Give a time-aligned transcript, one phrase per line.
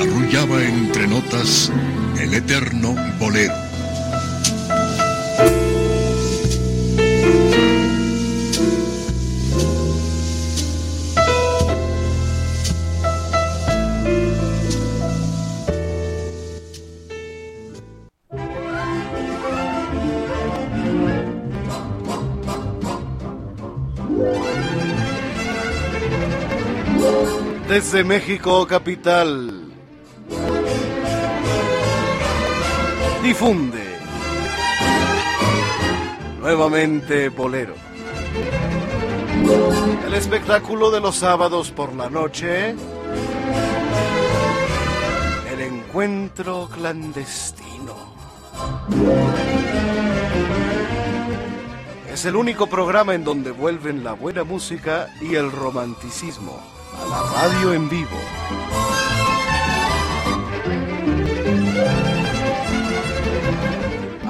[0.00, 1.70] arrullaba entre notas
[2.18, 3.54] el eterno bolero.
[27.68, 29.59] Desde México capital.
[33.22, 33.98] Difunde.
[36.40, 37.74] Nuevamente Bolero.
[40.06, 42.70] El espectáculo de los sábados por la noche.
[45.50, 47.94] El encuentro clandestino.
[52.10, 56.58] Es el único programa en donde vuelven la buena música y el romanticismo
[56.98, 58.18] a la radio en vivo.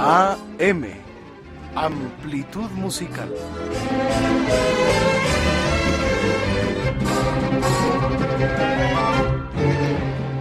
[0.02, 0.86] AM,
[1.74, 3.30] amplitud musical.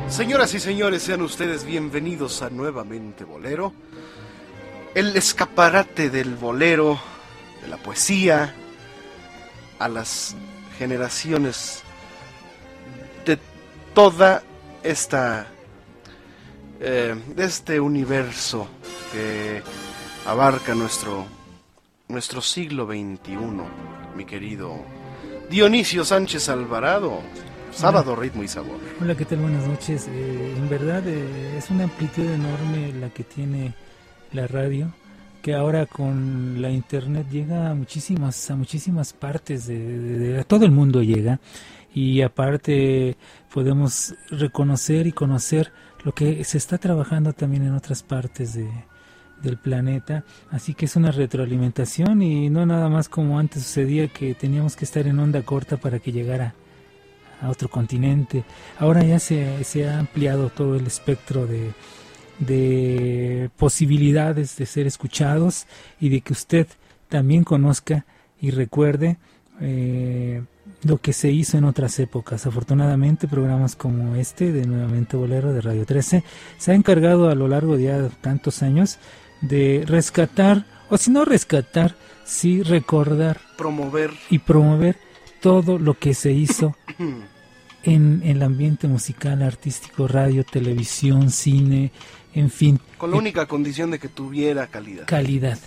[0.08, 3.74] Señoras y señores, sean ustedes bienvenidos a Nuevamente Bolero,
[4.96, 6.98] el escaparate del bolero,
[7.62, 8.56] de la poesía,
[9.78, 10.38] a las
[10.78, 11.84] generaciones
[13.26, 13.38] de
[13.94, 14.42] toda
[14.84, 15.48] esta
[16.80, 18.68] eh, de este universo
[19.12, 19.62] que
[20.26, 21.26] abarca nuestro
[22.08, 23.38] nuestro siglo XXI,
[24.16, 24.76] mi querido
[25.50, 27.20] Dionisio Sánchez Alvarado.
[27.72, 28.80] Sábado, ritmo y sabor.
[29.00, 29.38] Hola, ¿qué tal?
[29.40, 30.08] Buenas noches.
[30.10, 33.74] Eh, en verdad eh, es una amplitud enorme la que tiene
[34.34, 34.92] la radio,
[35.44, 40.44] que ahora con la internet llega a muchísimas, a muchísimas partes de, de- de- a
[40.44, 41.40] todo el mundo llega
[41.94, 43.18] y aparte
[43.54, 45.72] podemos reconocer y conocer
[46.04, 48.70] lo que se está trabajando también en otras partes de,
[49.42, 54.34] del planeta, así que es una retroalimentación y no nada más como antes sucedía que
[54.34, 56.54] teníamos que estar en onda corta para que llegara
[57.42, 58.44] a otro continente.
[58.78, 61.72] Ahora ya se, se ha ampliado todo el espectro de,
[62.40, 65.68] de posibilidades de ser escuchados
[66.00, 66.68] y de que usted
[67.08, 68.06] también conozca
[68.42, 69.18] y recuerde
[69.62, 70.44] eh,
[70.84, 72.46] lo que se hizo en otras épocas.
[72.46, 76.24] Afortunadamente, programas como este de Nuevamente Bolero de Radio 13
[76.58, 79.00] se ha encargado a lo largo de ya tantos años
[79.42, 84.98] de rescatar, o si no rescatar, sí recordar Promover y promover
[85.42, 86.76] todo lo que se hizo
[87.84, 91.92] en el ambiente musical, artístico, radio, televisión, cine,
[92.34, 95.06] en fin, con la única condición de que tuviera calidad.
[95.06, 95.58] calidad.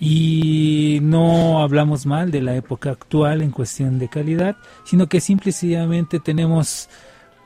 [0.00, 5.50] Y no hablamos mal de la época actual en cuestión de calidad, sino que simple
[5.50, 6.88] y sencillamente tenemos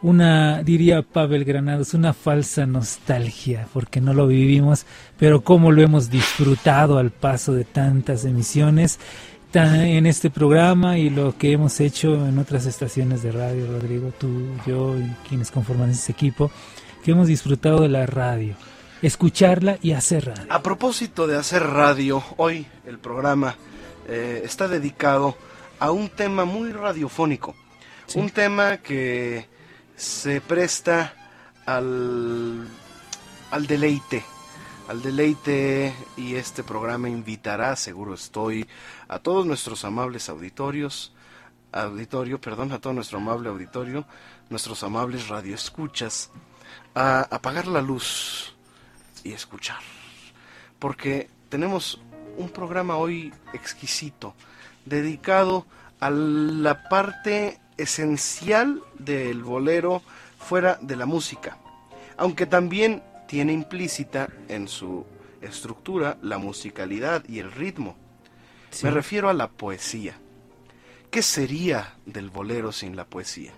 [0.02, 4.84] una, diría Pavel Granados, una falsa nostalgia, porque no lo vivimos,
[5.16, 8.98] pero cómo lo hemos disfrutado al paso de tantas emisiones
[9.54, 14.28] en este programa y lo que hemos hecho en otras estaciones de radio, Rodrigo, tú,
[14.66, 16.50] yo y quienes conforman ese equipo,
[17.04, 18.54] que hemos disfrutado de la radio,
[19.02, 20.52] escucharla y hacer radio.
[20.52, 23.56] A propósito de hacer radio, hoy el programa
[24.08, 25.36] eh, está dedicado
[25.78, 27.54] a un tema muy radiofónico.
[28.06, 28.18] Sí.
[28.18, 29.48] Un tema que
[29.96, 31.14] se presta
[31.66, 32.66] al,
[33.50, 34.24] al deleite.
[34.88, 38.66] Al deleite y este programa invitará, seguro estoy,
[39.08, 41.12] a todos nuestros amables auditorios
[41.72, 44.04] auditorio, perdón, a todo nuestro amable auditorio,
[44.50, 46.30] nuestros amables radioescuchas,
[46.94, 48.51] a apagar la luz
[49.24, 49.80] y escuchar.
[50.78, 52.00] Porque tenemos
[52.36, 54.34] un programa hoy exquisito,
[54.84, 55.66] dedicado
[56.00, 60.02] a la parte esencial del bolero
[60.38, 61.58] fuera de la música,
[62.16, 65.06] aunque también tiene implícita en su
[65.40, 67.96] estructura la musicalidad y el ritmo.
[68.82, 70.14] Me refiero a la poesía.
[71.10, 73.52] ¿Qué sería del bolero sin la poesía?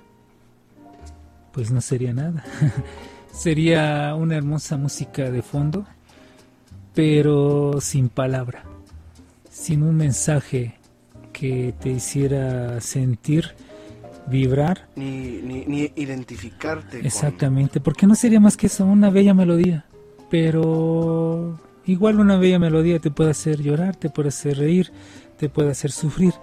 [1.53, 2.45] Pues no sería nada.
[3.35, 5.85] sería una hermosa música de fondo,
[6.95, 8.65] pero sin palabra,
[9.51, 10.77] sin un mensaje
[11.33, 13.51] que te hiciera sentir,
[14.29, 14.87] vibrar.
[14.95, 17.01] Ni, ni, identificarte.
[17.05, 19.85] Exactamente, porque no sería más que eso, una bella melodía,
[20.31, 24.93] pero igual una bella melodía te puede hacer llorar, te puede hacer reír,
[25.39, 26.35] te puede hacer sufrir,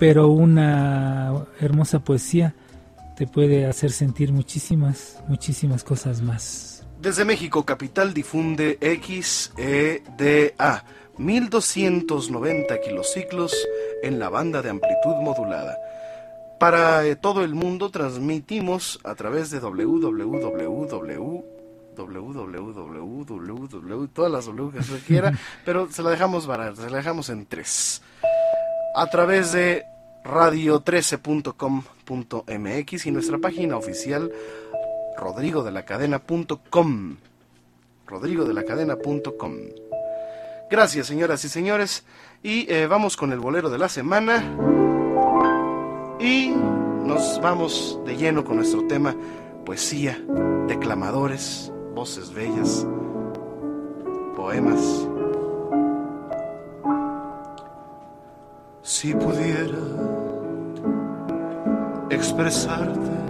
[0.00, 2.54] pero una hermosa poesía
[3.20, 6.86] te puede hacer sentir muchísimas, muchísimas cosas más.
[7.02, 10.86] Desde México, capital difunde XEDA,
[11.18, 13.54] 1290 kilociclos
[14.02, 15.76] en la banda de amplitud modulada.
[16.58, 21.44] Para eh, todo el mundo transmitimos a través de www
[21.96, 27.28] www, todas las W que se quiera, pero se la dejamos barata, se la dejamos
[27.28, 28.00] en tres.
[28.96, 29.84] A través de
[30.24, 34.32] radio13.com.mx y nuestra página oficial
[35.16, 37.16] rodrigodelacadena.com.
[38.06, 39.54] rodrigodelacadena.com.
[40.70, 42.04] Gracias, señoras y señores.
[42.42, 44.44] Y eh, vamos con el bolero de la semana.
[46.20, 49.16] Y nos vamos de lleno con nuestro tema
[49.64, 50.22] poesía,
[50.68, 52.86] declamadores, voces bellas,
[54.36, 55.09] poemas.
[58.82, 59.78] Si pudiera
[62.10, 63.20] expresarte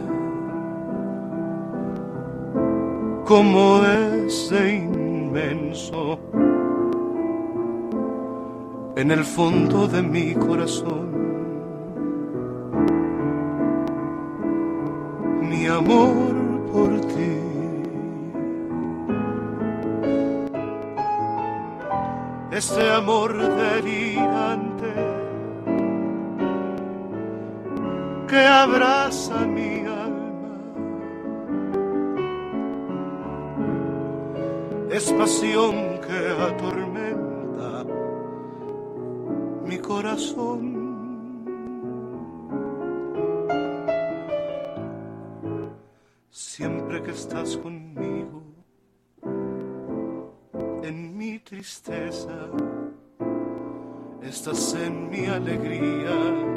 [3.27, 6.19] como es inmenso
[8.97, 11.11] en el fondo de mi corazón.
[15.43, 16.35] Mi amor
[16.73, 17.39] por ti.
[22.53, 24.70] Este amor delirante
[28.47, 30.57] abraza mi alma.
[34.91, 37.85] Es pasión que atormenta
[39.65, 40.81] mi corazón.
[46.31, 48.43] Siempre que estás conmigo,
[50.83, 52.49] en mi tristeza,
[54.23, 56.50] estás en mi alegría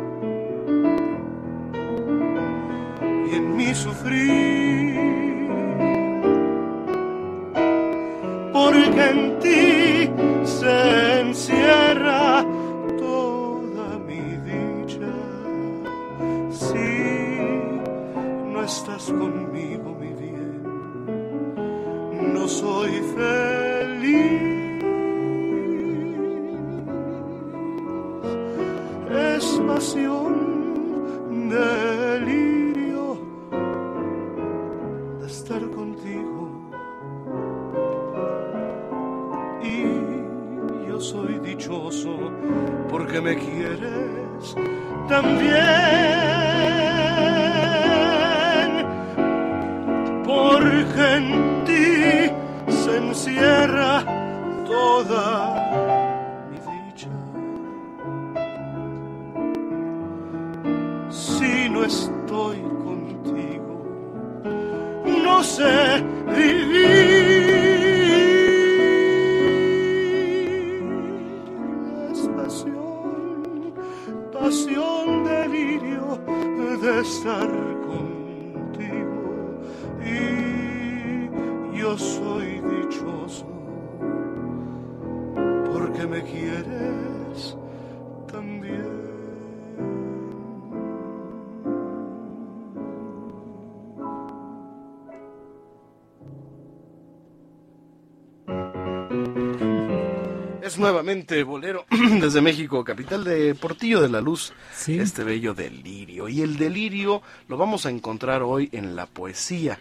[101.13, 101.85] Nuevamente Bolero
[102.21, 104.97] desde México, capital de Portillo de la Luz, Sí.
[104.97, 106.27] este bello delirio.
[106.27, 109.77] Y el delirio lo vamos a encontrar hoy en la poesía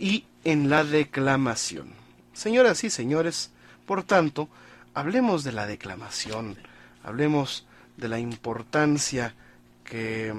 [0.00, 1.92] y en la declamación.
[2.32, 3.52] Señoras y señores,
[3.86, 4.48] por tanto,
[4.94, 6.56] hablemos de la declamación,
[7.04, 7.66] hablemos
[7.96, 9.32] de la importancia
[9.84, 10.34] que,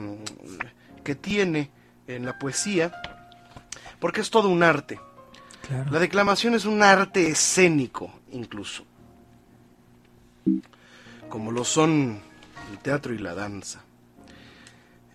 [1.05, 1.69] que tiene
[2.07, 2.91] en la poesía,
[4.01, 4.99] porque es todo un arte.
[5.89, 8.83] La declamación es un arte escénico, incluso,
[11.29, 12.21] como lo son
[12.71, 13.83] el teatro y la danza,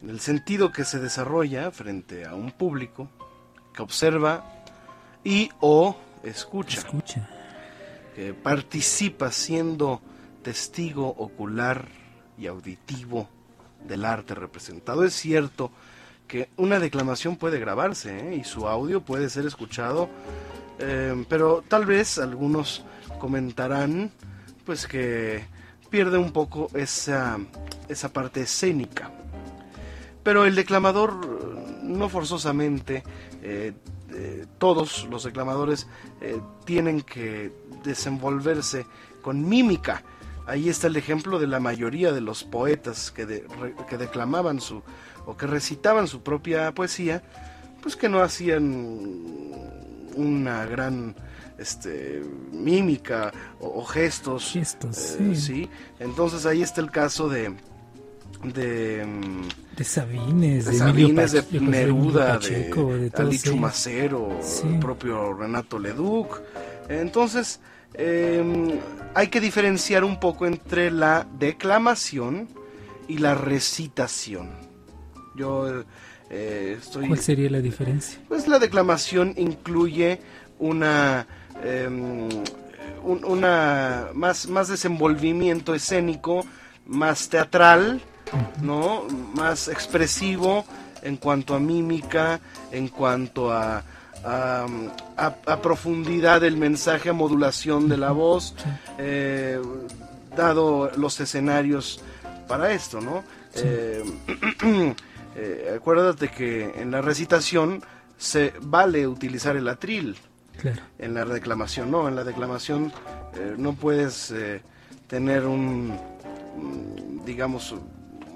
[0.02, 3.08] en el sentido que se desarrolla frente a un público
[3.74, 4.44] que observa
[5.24, 7.28] y o escucha, escucha.
[8.14, 10.00] que participa siendo
[10.42, 11.88] testigo ocular
[12.38, 13.28] y auditivo
[13.86, 15.04] del arte representado.
[15.04, 15.70] Es cierto
[16.26, 18.36] que una declamación puede grabarse ¿eh?
[18.36, 20.08] y su audio puede ser escuchado,
[20.78, 22.84] eh, pero tal vez algunos
[23.18, 24.12] comentarán
[24.70, 25.42] pues que
[25.90, 27.40] pierde un poco esa,
[27.88, 29.10] esa parte escénica.
[30.22, 33.02] Pero el declamador no forzosamente,
[33.42, 33.72] eh,
[34.58, 35.88] todos los declamadores
[36.64, 37.50] tienen que
[37.82, 38.86] desenvolverse
[39.22, 40.04] con mímica.
[40.46, 43.44] Ahí está el ejemplo de la mayoría de los poetas que,
[43.88, 44.84] que declamaban su,
[45.26, 47.24] o que recitaban su propia poesía,
[47.82, 48.62] pues que no hacían
[50.14, 51.16] una gran
[51.60, 54.52] este, mímica o, gestos.
[54.52, 55.68] Gestos, eh, sí.
[55.98, 57.54] Entonces ahí está el caso de...
[58.42, 59.06] De,
[59.76, 66.40] de Sabines, de, Sabines, de, Neruda, de, Ali Chumacero, el propio Renato Leduc.
[66.88, 67.60] Entonces,
[67.92, 68.78] em,
[69.14, 72.48] hay que diferenciar un poco entre la declamación
[73.08, 74.48] y la recitación.
[75.36, 75.84] Yo
[76.30, 77.08] eh, estoy...
[77.08, 78.20] ¿Cuál sería la diferencia?
[78.26, 80.20] Pues la declamación incluye
[80.58, 81.26] una...
[81.62, 82.28] Em,
[83.02, 86.44] una más, más desenvolvimiento escénico,
[86.86, 88.00] más teatral,
[88.62, 89.04] ¿no?
[89.34, 90.64] Más expresivo
[91.02, 92.40] en cuanto a mímica,
[92.70, 93.82] en cuanto a,
[94.24, 98.54] a, profundidad del mensaje, a modulación de la voz,
[98.98, 99.60] eh,
[100.36, 102.00] dado los escenarios
[102.46, 103.24] para esto, ¿no?
[103.54, 104.02] Eh,
[105.36, 107.82] eh, acuérdate que en la recitación
[108.18, 110.16] se vale utilizar el atril.
[110.98, 112.92] En la declamación no, en la declamación
[113.34, 114.62] eh, no puedes eh,
[115.06, 115.98] tener un,
[117.24, 117.74] digamos,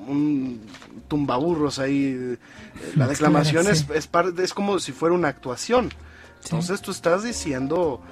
[0.07, 0.61] un
[1.09, 2.39] tumbaburros ahí.
[2.97, 5.91] La declamación es, es, es, como si fuera una actuación.
[6.43, 8.03] Entonces tú estás diciendo,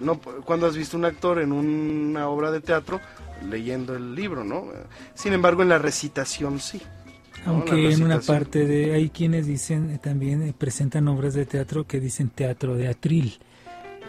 [0.00, 3.00] no, cuando has visto un actor en una obra de teatro
[3.48, 4.68] leyendo el libro, ¿no?
[5.14, 6.80] Sin embargo, en la recitación sí.
[7.46, 11.86] Aunque en una parte de hay quienes dicen eh, también eh, presentan obras de teatro
[11.86, 13.38] que dicen teatro de atril,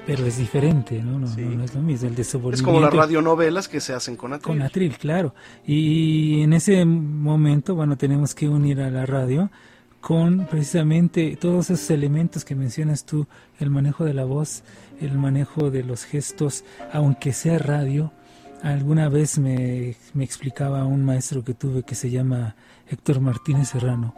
[0.06, 1.20] pero es diferente, ¿no?
[1.20, 2.10] No, es lo mismo.
[2.10, 2.20] El
[2.54, 4.48] Es como las radionovelas que se hacen con atril.
[4.48, 5.34] Con atril, claro.
[5.66, 9.50] Y en ese momento, bueno, tenemos que unir a la radio
[10.02, 13.28] con precisamente todos esos elementos que mencionas tú,
[13.60, 14.64] el manejo de la voz,
[15.00, 18.12] el manejo de los gestos, aunque sea radio.
[18.64, 22.56] Alguna vez me, me explicaba un maestro que tuve que se llama
[22.92, 24.14] Héctor Martínez Serrano.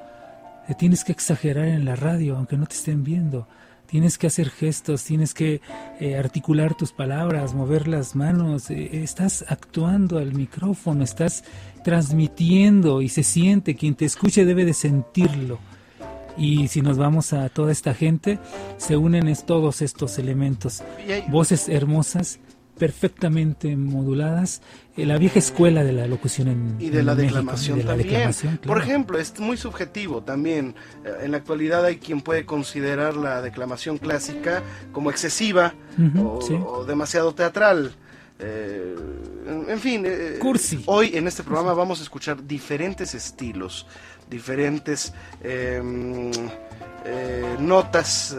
[0.68, 3.48] Te tienes que exagerar en la radio, aunque no te estén viendo.
[3.86, 5.62] Tienes que hacer gestos, tienes que
[6.00, 8.72] eh, articular tus palabras, mover las manos.
[8.72, 11.44] Eh, estás actuando al micrófono, estás
[11.84, 13.76] transmitiendo y se siente.
[13.76, 15.60] Quien te escuche debe de sentirlo.
[16.36, 18.40] Y si nos vamos a toda esta gente,
[18.78, 20.82] se unen todos estos elementos.
[21.30, 22.40] Voces hermosas,
[22.78, 24.64] perfectamente moduladas, eh,
[24.96, 28.32] la vieja escuela de la locución en y de la declamación también.
[28.66, 30.76] Por ejemplo, es muy subjetivo también.
[31.04, 35.74] Eh, en la actualidad hay quien puede considerar la declamación clásica como excesiva
[36.24, 37.96] o, demasiado teatral.
[38.40, 38.96] Eh,
[39.68, 40.06] en fin,
[40.86, 43.88] hoy en este programa vamos a escuchar diferentes estilos,
[44.30, 46.32] diferentes em,
[47.60, 48.36] notas,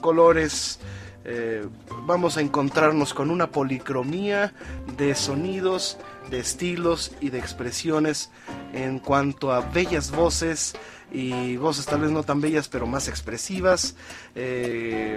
[0.00, 0.80] colores.
[1.28, 1.66] Eh,
[2.06, 4.54] vamos a encontrarnos con una policromía
[4.96, 5.98] de sonidos,
[6.30, 8.30] de estilos y de expresiones
[8.72, 10.74] en cuanto a bellas voces
[11.10, 13.96] y voces tal vez no tan bellas pero más expresivas.
[14.36, 15.16] Eh,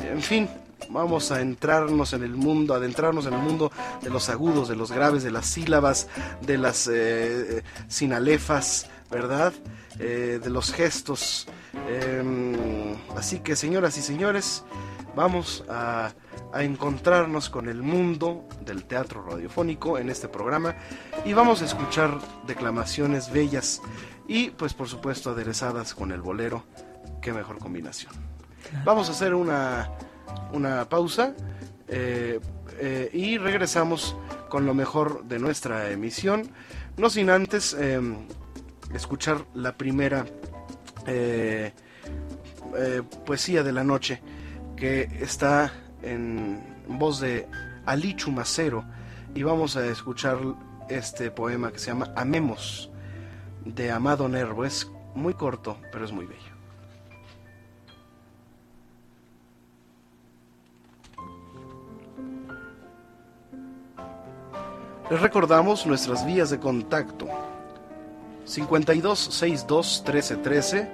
[0.00, 0.48] en fin,
[0.88, 3.70] vamos a entrarnos en el mundo, adentrarnos en el mundo
[4.00, 6.08] de los agudos, de los graves, de las sílabas,
[6.40, 9.52] de las eh, sinalefas, ¿verdad?
[9.98, 11.48] de los gestos.
[11.88, 14.62] Em, así que señoras y señores,
[15.18, 16.12] vamos a,
[16.54, 20.76] encontrarnos con el mundo del teatro radiofónico en este programa
[21.24, 23.82] y vamos a escuchar declamaciones bellas
[24.28, 26.62] y pues por supuesto aderezadas con el bolero.
[27.20, 28.12] Qué mejor combinación.
[28.84, 29.90] Vamos a hacer una,
[30.52, 31.34] una pausa
[31.88, 32.38] eh,
[32.78, 34.16] eh, y regresamos
[34.48, 36.48] con lo mejor de nuestra emisión.
[36.96, 38.28] No sin antes em,
[38.94, 40.24] escuchar la primera
[41.06, 41.72] eh,
[43.26, 44.22] poesía de la noche
[44.78, 47.48] que está en voz de
[47.84, 48.84] Ali Chumacero
[49.34, 50.38] y vamos a escuchar
[50.88, 52.88] este poema que se llama Amemos
[53.64, 54.64] de Amado Nervo.
[54.64, 56.40] Es muy corto, pero es muy bello.
[65.10, 67.26] Les recordamos nuestras vías de contacto.
[68.44, 70.90] 52 62 13 13.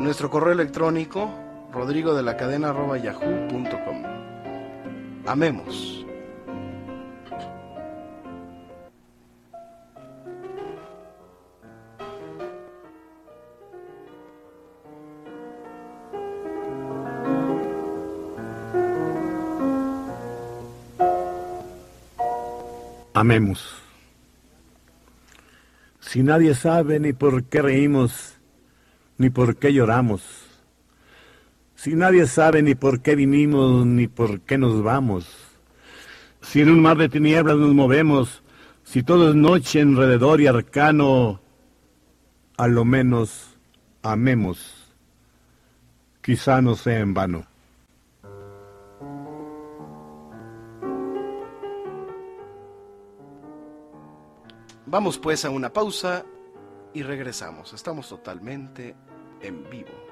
[0.00, 1.45] Nuestro correo electrónico
[1.76, 4.02] rodrigo de la cadena yahoo.com.
[5.26, 6.06] Amemos.
[23.12, 23.82] Amemos.
[26.00, 28.38] Si nadie sabe ni por qué reímos,
[29.18, 30.45] ni por qué lloramos.
[31.76, 35.28] Si nadie sabe ni por qué vinimos, ni por qué nos vamos.
[36.40, 38.42] Si en un mar de tinieblas nos movemos,
[38.82, 41.40] si todo es noche enrededor y arcano,
[42.56, 43.58] a lo menos
[44.02, 44.86] amemos.
[46.22, 47.46] Quizá no sea en vano.
[54.86, 56.24] Vamos pues a una pausa
[56.94, 57.74] y regresamos.
[57.74, 58.94] Estamos totalmente
[59.42, 60.05] en vivo.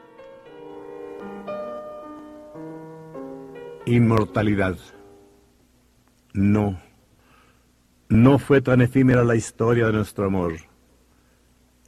[3.87, 4.77] Inmortalidad.
[6.33, 6.81] No.
[8.09, 10.55] No fue tan efímera la historia de nuestro amor.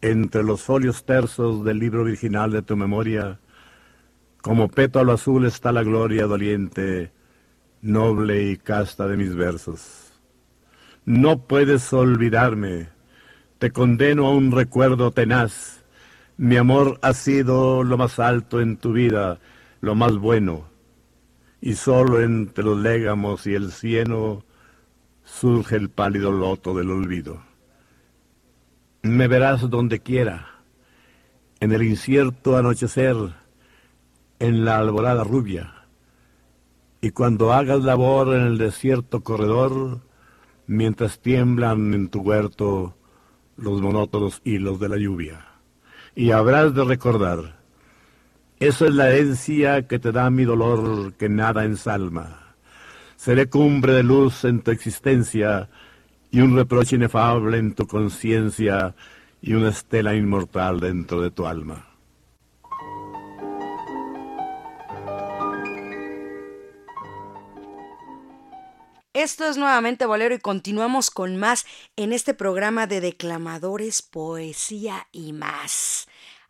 [0.03, 3.41] Entre los folios tersos del libro virginal de tu memoria,
[4.43, 7.13] como pétalo azul está la gloria doliente,
[7.83, 10.13] noble y casta de mis versos.
[11.05, 12.89] No puedes olvidarme.
[13.59, 15.76] Te condeno a un recuerdo tenaz.
[16.39, 19.41] Mi amor ha sido lo más alto en tu vida,
[19.81, 20.69] lo más bueno.
[21.63, 24.45] Y solo entre los légamos y el cieno
[25.25, 27.43] surge el pálido loto del olvido.
[29.01, 30.61] Me verás donde quiera,
[31.61, 33.17] en el incierto anochecer,
[34.39, 35.87] en la alborada rubia.
[37.01, 40.01] Y cuando hagas labor en el desierto corredor,
[40.67, 42.95] mientras tiemblan en tu huerto
[43.57, 45.56] los monótonos hilos de la lluvia.
[46.19, 47.57] Y habrás de recordar,
[48.59, 52.55] eso es la herencia que te da mi dolor que nada ensalma.
[53.17, 55.69] Seré cumbre de luz en tu existencia
[56.31, 58.95] y un reproche inefable en tu conciencia
[59.43, 61.85] y una estela inmortal dentro de tu alma.
[69.17, 71.65] Esto es nuevamente Bolero y continuamos con más
[71.97, 76.07] en este programa de declamadores, poesía y más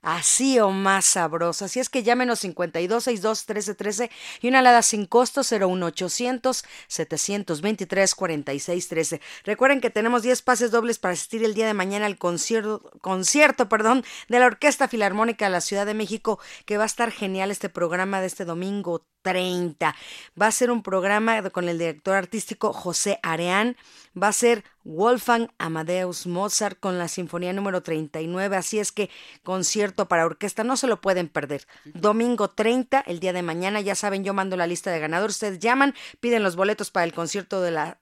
[0.07, 1.65] así o más sabroso.
[1.65, 9.21] Así es que llámenos 5262-1313 y una alada sin costo 01800 723 4613.
[9.45, 13.69] Recuerden que tenemos 10 pases dobles para asistir el día de mañana al concierto, concierto
[13.69, 17.51] perdón, de la Orquesta Filarmónica de la Ciudad de México, que va a estar genial
[17.51, 19.97] este programa de este domingo 30.
[20.41, 23.77] Va a ser un programa con el director artístico José Areán.
[24.21, 28.55] Va a ser Wolfgang Amadeus Mozart con la Sinfonía número 39.
[28.55, 29.11] Así es que
[29.43, 31.67] concierto para orquesta no se lo pueden perder.
[31.87, 33.81] Domingo 30, el día de mañana.
[33.81, 35.35] Ya saben, yo mando la lista de ganadores.
[35.35, 37.99] Ustedes llaman, piden los boletos para el concierto de la.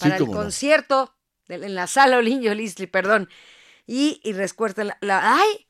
[0.00, 1.14] para el concierto
[1.46, 3.28] en la sala Olinio Listli, perdón.
[3.86, 5.65] Y, y recuerden la, ¡Ay!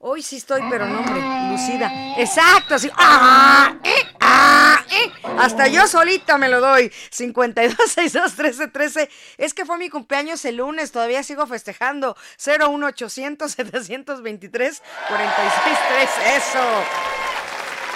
[0.00, 1.90] Hoy sí estoy, pero no, hombre, lucida.
[2.18, 2.88] Exacto, así.
[2.96, 3.74] ¡Ah!
[3.82, 4.06] ¡Eh!
[4.20, 4.84] ¡Ah!
[4.88, 5.12] ¡Eh!
[5.40, 6.92] Hasta yo solita me lo doy.
[7.10, 9.10] 52 62 13 13.
[9.38, 12.16] Es que fue mi cumpleaños el lunes, todavía sigo festejando.
[12.38, 16.10] 01800 723 46 3.
[16.36, 16.84] Eso.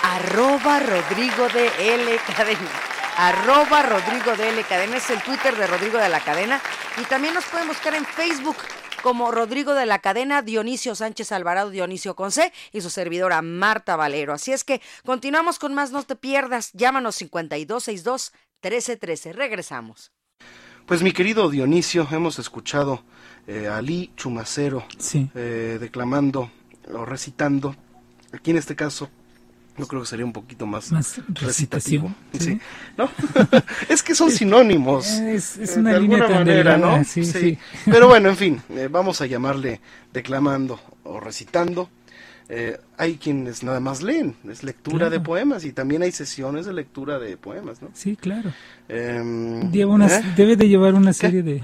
[0.03, 2.71] Arroba Rodrigo de L Cadena.
[3.17, 6.61] Arroba Rodrigo de L Cadena es el Twitter de Rodrigo de la Cadena.
[7.01, 8.57] Y también nos pueden buscar en Facebook
[9.03, 14.33] como Rodrigo de la Cadena, Dionisio Sánchez Alvarado, Dionisio Conce y su servidora Marta Valero.
[14.33, 16.71] Así es que continuamos con más, no te pierdas.
[16.73, 19.33] Llámanos 5262 1313.
[19.33, 20.13] Regresamos.
[20.87, 23.05] Pues mi querido Dionisio, hemos escuchado
[23.47, 24.85] eh, a Ali Chumacero
[25.35, 26.51] eh, declamando
[26.93, 27.77] o recitando,
[28.33, 29.11] aquí en este caso
[29.79, 30.91] yo creo que sería un poquito más,
[31.29, 32.15] recitativo.
[32.39, 32.61] ¿sí?
[32.97, 33.09] ¿No?
[33.89, 35.09] es que son sinónimos.
[35.09, 37.03] Es, una línea manera, ¿no?
[37.05, 39.81] Sí, sí, Pero bueno, en fin, eh, vamos a llamarle
[40.13, 41.89] declamando o recitando.
[42.49, 46.75] Eh, hay quienes nada más leen, es lectura de poemas y también hay sesiones de
[46.75, 47.89] lectura de poemas, ¿no?
[47.95, 48.53] Sí, claro.
[48.89, 49.23] Eh,
[50.37, 51.63] Debe de llevar una serie de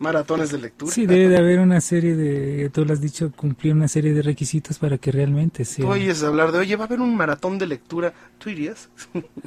[0.00, 0.92] maratones de lectura.
[0.92, 4.22] Sí, debe de haber una serie de, tú lo has dicho, cumplir una serie de
[4.22, 5.84] requisitos para que realmente sea.
[5.84, 8.88] Tú oyes hablar de, oye, va a haber un maratón de lectura, ¿tú irías?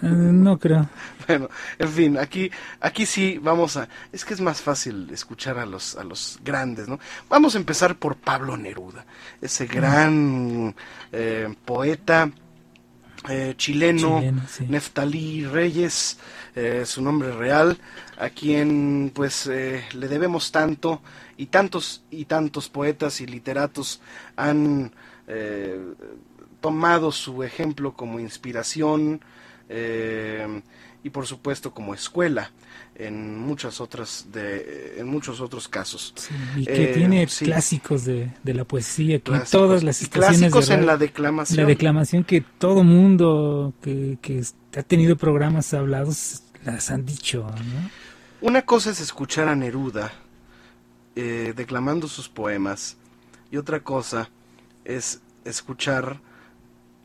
[0.02, 0.88] Ah, no creo.
[1.28, 5.66] bueno, en fin, aquí, aquí sí vamos a, es que es más fácil escuchar a
[5.66, 7.00] los, a los grandes, ¿no?
[7.30, 9.06] Vamos a empezar por Pablo Neruda,
[9.42, 10.76] ese gran
[11.12, 12.30] eh, poeta
[13.30, 14.22] eh, chileno,
[14.68, 16.18] Neftalí Reyes,
[16.56, 17.78] eh, su nombre real,
[18.18, 21.02] a quien pues eh, le debemos tanto
[21.38, 24.02] y tantos y tantos poetas y literatos
[24.36, 24.92] han
[26.60, 29.22] tomado su ejemplo como inspiración
[29.70, 32.52] y por supuesto como escuela
[32.96, 36.14] en muchas otras de en muchos otros casos.
[36.56, 41.62] Y que tiene clásicos de, de, la poesía que todas las clásicos en la declamación.
[41.62, 44.44] la declamación que todo mundo que, que
[44.78, 47.46] ha tenido programas hablados las han dicho
[48.42, 50.12] una cosa es escuchar a Neruda
[51.16, 52.98] eh, declamando sus poemas
[53.52, 54.30] y otra cosa
[54.86, 56.20] es escuchar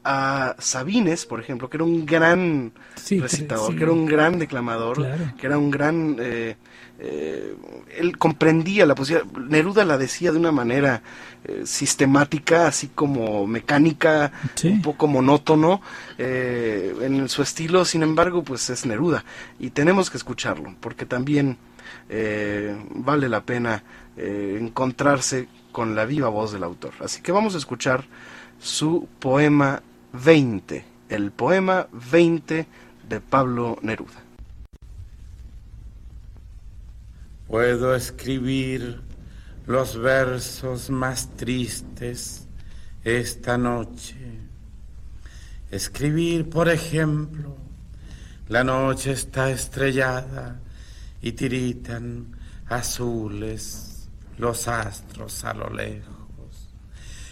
[0.04, 2.72] a Sabines, por ejemplo, que era un gran
[3.10, 5.06] recitador, que era un gran declamador,
[5.36, 6.16] que era un gran...
[6.20, 6.56] Eh,
[7.00, 7.54] eh,
[7.96, 9.22] él comprendía la poesía.
[9.48, 11.02] Neruda la decía de una manera
[11.44, 14.32] eh, sistemática, así como mecánica,
[14.64, 15.80] un poco monótono
[16.16, 17.84] en su estilo.
[17.84, 19.24] Sin embargo, pues es Neruda
[19.58, 21.58] y tenemos que escucharlo porque también
[22.08, 23.82] vale la pena
[24.16, 26.94] encontrarse con la viva voz del autor.
[27.00, 28.04] Así que vamos a escuchar
[28.58, 32.66] su poema 20, el poema 20
[33.08, 34.22] de Pablo Neruda.
[37.46, 39.00] Puedo escribir
[39.66, 42.46] los versos más tristes
[43.04, 44.16] esta noche.
[45.70, 47.56] Escribir, por ejemplo,
[48.48, 50.60] la noche está estrellada
[51.20, 56.17] y tiritan azules los astros a lo lejos.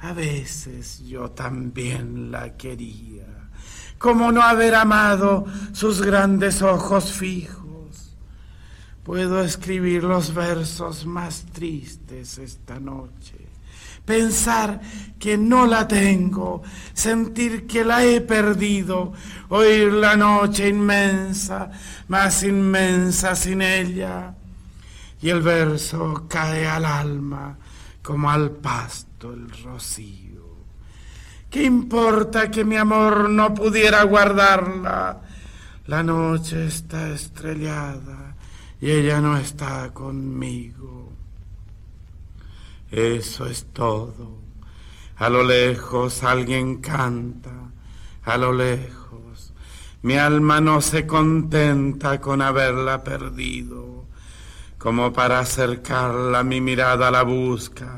[0.00, 3.26] a veces yo también la quería.
[3.98, 8.16] Como no haber amado sus grandes ojos fijos?
[9.02, 13.34] Puedo escribir los versos más tristes esta noche.
[14.04, 14.80] Pensar
[15.18, 16.62] que no la tengo,
[16.94, 19.12] sentir que la he perdido,
[19.48, 21.70] oír la noche inmensa,
[22.06, 24.34] más inmensa sin ella.
[25.20, 27.58] Y el verso cae al alma
[28.02, 30.46] como al pasto el rocío.
[31.50, 35.20] ¿Qué importa que mi amor no pudiera guardarla?
[35.86, 38.36] La noche está estrellada
[38.80, 41.12] y ella no está conmigo.
[42.90, 44.38] Eso es todo.
[45.16, 47.72] A lo lejos alguien canta,
[48.24, 49.52] a lo lejos.
[50.02, 54.04] Mi alma no se contenta con haberla perdido,
[54.78, 57.97] como para acercarla mi mirada la busca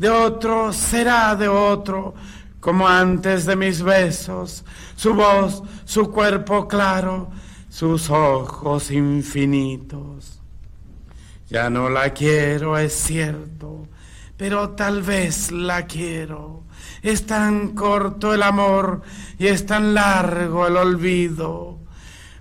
[0.00, 2.14] de otro será de otro,
[2.58, 4.64] como antes de mis besos,
[4.96, 7.28] su voz, su cuerpo claro,
[7.68, 10.40] sus ojos infinitos.
[11.50, 13.88] Ya no la quiero, es cierto,
[14.38, 16.62] pero tal vez la quiero.
[17.02, 19.02] Es tan corto el amor
[19.38, 21.78] y es tan largo el olvido,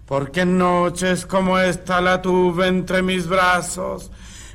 [0.06, 4.12] porque en noches como esta la tuve entre mis brazos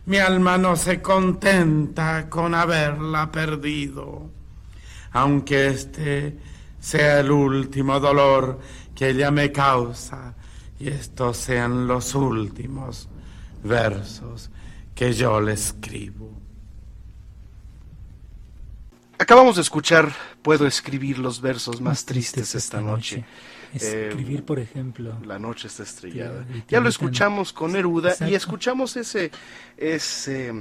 [0.06, 4.30] mi alma no se contenta con haberla perdido,
[5.12, 6.36] aunque este
[6.78, 8.60] sea el último dolor
[8.94, 10.34] que ella me causa
[10.78, 13.08] y estos sean los últimos
[13.62, 14.50] versos
[14.94, 16.30] que yo le escribo.
[19.18, 20.12] Acabamos de escuchar
[20.44, 23.24] Puedo escribir los versos más, tristes, esta noche.
[23.72, 25.18] Escribir, por ejemplo.
[25.24, 26.44] La noche está estrellada.
[26.68, 29.30] Ya lo escuchamos con Neruda y escuchamos ese,
[29.78, 30.52] ese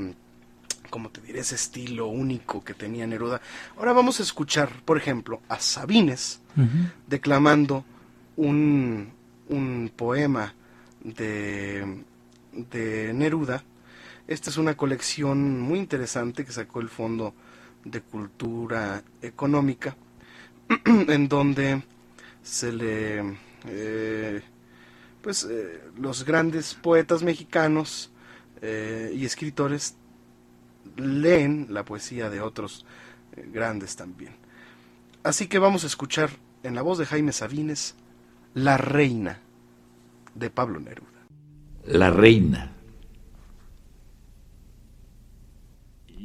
[0.89, 3.41] como te diré, ese estilo único que tenía Neruda.
[3.75, 6.39] Ahora vamos a escuchar, por ejemplo, a Sabines
[7.05, 7.83] declamando
[8.37, 9.11] un,
[9.49, 10.53] un poema
[11.03, 12.05] de,
[12.53, 13.65] de Neruda.
[14.29, 17.33] Esta es una colección muy interesante que sacó el Fondo
[17.83, 19.95] de Cultura Económica,
[20.85, 21.83] en donde
[22.41, 23.37] se le...
[23.65, 24.41] Eh,
[25.21, 28.11] pues eh, los grandes poetas mexicanos
[28.61, 29.95] eh, y escritores
[30.97, 32.85] leen la poesía de otros
[33.53, 34.35] grandes también.
[35.23, 36.29] Así que vamos a escuchar
[36.63, 37.95] en la voz de Jaime Sabines
[38.53, 39.39] La Reina
[40.35, 41.07] de Pablo Neruda.
[41.85, 42.72] La Reina.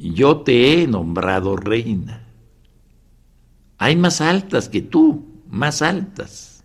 [0.01, 2.23] Yo te he nombrado reina.
[3.79, 6.63] Hay más altas que tú, más altas.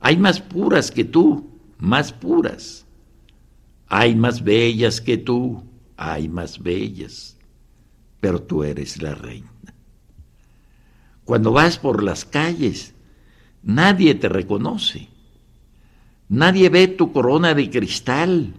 [0.00, 2.84] Hay más puras que tú, más puras.
[3.88, 5.64] Hay más bellas que tú,
[5.96, 7.38] hay más bellas.
[8.20, 9.48] Pero tú eres la reina.
[11.24, 12.92] Cuando vas por las calles,
[13.62, 15.08] nadie te reconoce.
[16.28, 18.52] Nadie ve tu corona de cristal.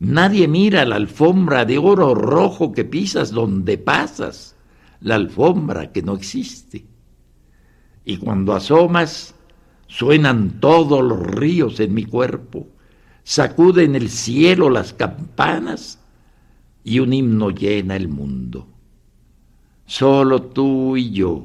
[0.00, 4.56] Nadie mira la alfombra de oro rojo que pisas donde pasas,
[5.00, 6.86] la alfombra que no existe.
[8.06, 9.34] Y cuando asomas,
[9.86, 12.68] suenan todos los ríos en mi cuerpo,
[13.24, 16.00] sacuden el cielo las campanas
[16.82, 18.68] y un himno llena el mundo.
[19.84, 21.44] Solo tú y yo,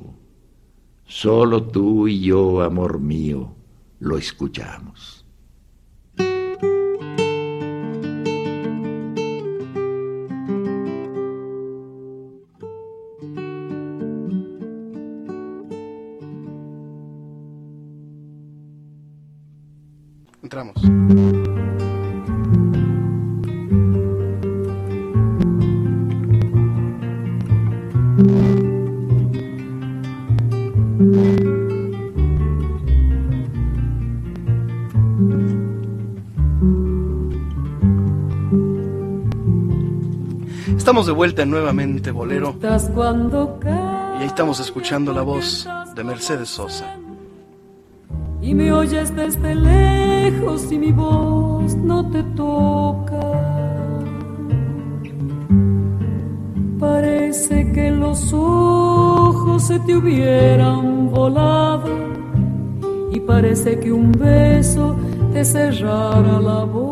[1.06, 3.54] solo tú y yo, amor mío,
[4.00, 5.15] lo escuchamos.
[41.06, 42.56] Estamos de vuelta nuevamente, Bolero.
[42.60, 46.98] Y ahí estamos escuchando la voz de Mercedes Sosa.
[48.42, 53.20] Y me oyes desde lejos y mi voz no te toca.
[56.80, 61.88] Parece que los ojos se te hubieran volado
[63.12, 64.96] y parece que un beso
[65.32, 66.85] te cerrara la voz.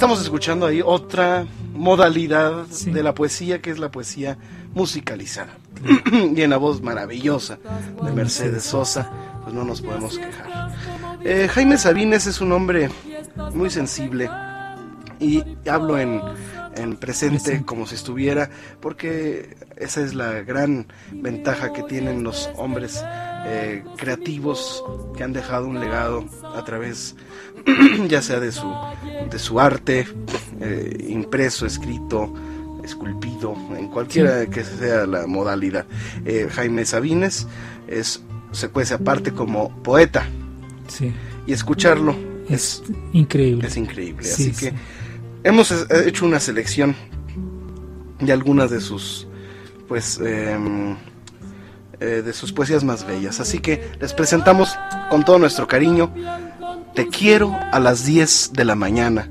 [0.00, 4.38] Estamos escuchando ahí otra modalidad de la poesía, que es la poesía
[4.72, 5.58] musicalizada.
[6.34, 7.58] y en la voz maravillosa
[8.02, 9.10] de Mercedes Sosa,
[9.42, 10.72] pues no nos podemos quejar.
[11.22, 12.88] Eh, Jaime Sabines es un hombre
[13.52, 14.30] muy sensible
[15.20, 16.22] y hablo en,
[16.76, 23.02] en presente como si estuviera, porque esa es la gran ventaja que tienen los hombres
[23.46, 24.84] eh, creativos
[25.16, 27.16] que han dejado un legado a través
[28.08, 28.72] ya sea de su,
[29.30, 30.06] de su arte,
[30.60, 32.32] eh, impreso, escrito,
[32.84, 35.86] esculpido, en cualquiera que sea la modalidad.
[36.24, 37.46] Eh, Jaime Sabines
[37.88, 40.26] es, se cuece aparte como poeta.
[41.46, 42.16] Y escucharlo
[42.48, 43.68] es, increíble.
[43.68, 44.28] Es increíble.
[44.28, 44.72] Así que
[45.44, 45.72] hemos
[46.06, 46.94] hecho una selección
[48.20, 49.26] de algunas de sus
[49.88, 50.96] pues em,
[51.98, 53.40] eh, de sus poesías más bellas.
[53.40, 54.74] Así que les presentamos
[55.10, 56.14] con todo nuestro cariño
[56.94, 59.28] Te quiero a las 10 de la mañana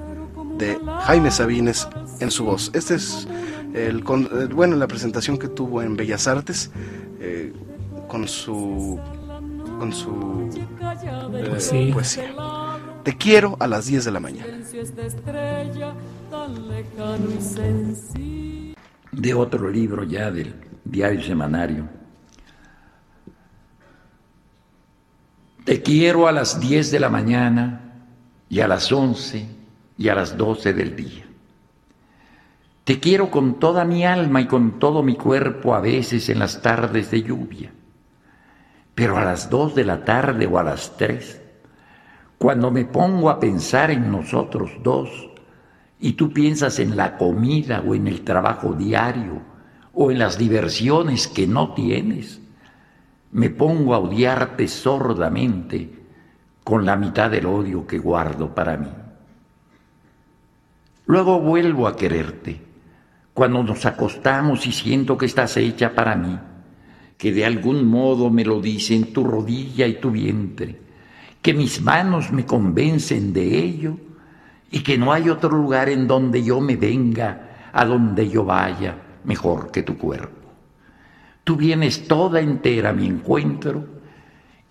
[0.57, 1.87] de Jaime Sabines
[2.19, 2.71] en su voz.
[2.73, 3.27] Este es
[3.73, 6.71] el, eh, bueno la presentación que tuvo en Bellas Artes
[7.19, 7.53] eh,
[8.07, 8.99] con su
[9.79, 10.49] con su
[11.93, 12.33] poesía.
[13.03, 14.53] Te quiero a las 10 de la mañana.
[19.11, 20.53] De otro libro ya del
[20.85, 21.99] diario semanario
[25.69, 27.93] Te quiero a las 10 de la mañana
[28.49, 29.45] y a las 11
[29.99, 31.25] y a las 12 del día.
[32.83, 36.63] Te quiero con toda mi alma y con todo mi cuerpo a veces en las
[36.63, 37.71] tardes de lluvia.
[38.95, 41.38] Pero a las 2 de la tarde o a las 3,
[42.39, 45.09] cuando me pongo a pensar en nosotros dos
[45.99, 49.41] y tú piensas en la comida o en el trabajo diario
[49.93, 52.39] o en las diversiones que no tienes,
[53.33, 55.89] me pongo a odiarte sordamente
[56.63, 58.89] con la mitad del odio que guardo para mí.
[61.07, 62.61] Luego vuelvo a quererte,
[63.33, 66.39] cuando nos acostamos y siento que estás hecha para mí,
[67.17, 70.88] que de algún modo me lo dicen tu rodilla y tu vientre,
[71.41, 73.97] que mis manos me convencen de ello
[74.71, 78.97] y que no hay otro lugar en donde yo me venga, a donde yo vaya,
[79.23, 80.51] mejor que tu cuerpo.
[81.43, 83.87] Tú vienes toda entera a mi encuentro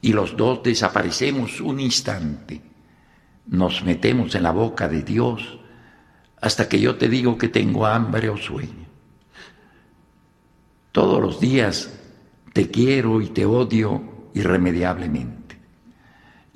[0.00, 2.60] y los dos desaparecemos un instante.
[3.46, 5.58] Nos metemos en la boca de Dios
[6.40, 8.86] hasta que yo te digo que tengo hambre o sueño.
[10.92, 11.98] Todos los días
[12.52, 15.37] te quiero y te odio irremediablemente.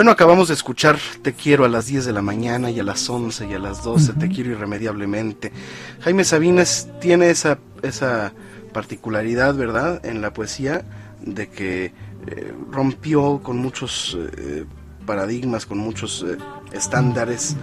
[0.00, 3.10] Bueno, acabamos de escuchar Te quiero a las 10 de la mañana y a las
[3.10, 5.52] 11 y a las 12, Te quiero irremediablemente.
[6.00, 8.32] Jaime Sabines tiene esa, esa
[8.72, 10.86] particularidad, ¿verdad?, en la poesía
[11.20, 11.92] de que eh,
[12.70, 14.64] rompió con muchos eh,
[15.04, 16.38] paradigmas, con muchos eh,
[16.72, 17.58] estándares.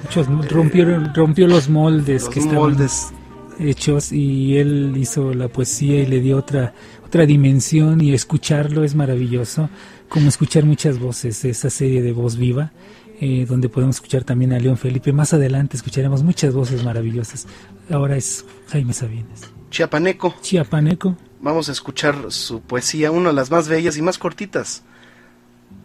[0.47, 3.13] rompió, rompió los moldes que moldes.
[3.59, 8.93] hechos y él hizo la poesía y le dio otra, otra dimensión y escucharlo es
[8.93, 9.71] maravilloso
[10.09, 12.71] como escuchar muchas voces, esa serie de Voz Viva,
[13.19, 15.11] eh, donde podemos escuchar también a León Felipe.
[15.11, 17.47] Más adelante escucharemos muchas voces maravillosas.
[17.89, 19.51] Ahora es Jaime Sabines.
[19.69, 20.35] Chiapaneco.
[20.41, 21.15] Chiapaneco.
[21.41, 24.83] Vamos a escuchar su poesía, una de las más bellas y más cortitas.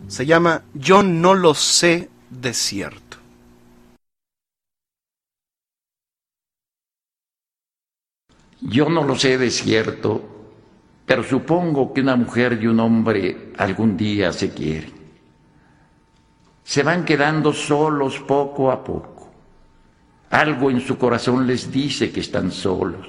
[0.09, 3.19] Se llama Yo no lo sé de cierto.
[8.61, 10.32] Yo no lo sé de cierto
[11.07, 14.93] pero supongo que una mujer y un hombre algún día se quieren.
[16.65, 19.31] Se van quedando solos poco a poco.
[20.31, 23.07] Algo en su corazón les dice que están solos.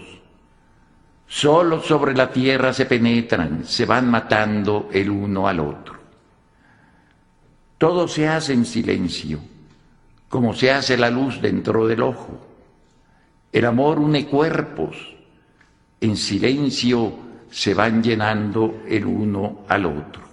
[1.27, 5.95] Solos sobre la tierra se penetran, se van matando el uno al otro.
[7.77, 9.39] Todo se hace en silencio,
[10.29, 12.39] como se hace la luz dentro del ojo.
[13.51, 15.15] El amor une cuerpos.
[16.01, 17.13] En silencio
[17.53, 20.23] se van llenando el uno al otro.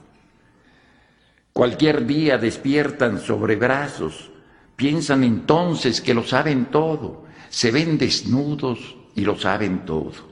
[1.52, 4.30] Cualquier día despiertan sobre brazos,
[4.74, 10.30] piensan entonces que lo saben todo, se ven desnudos y lo saben todo.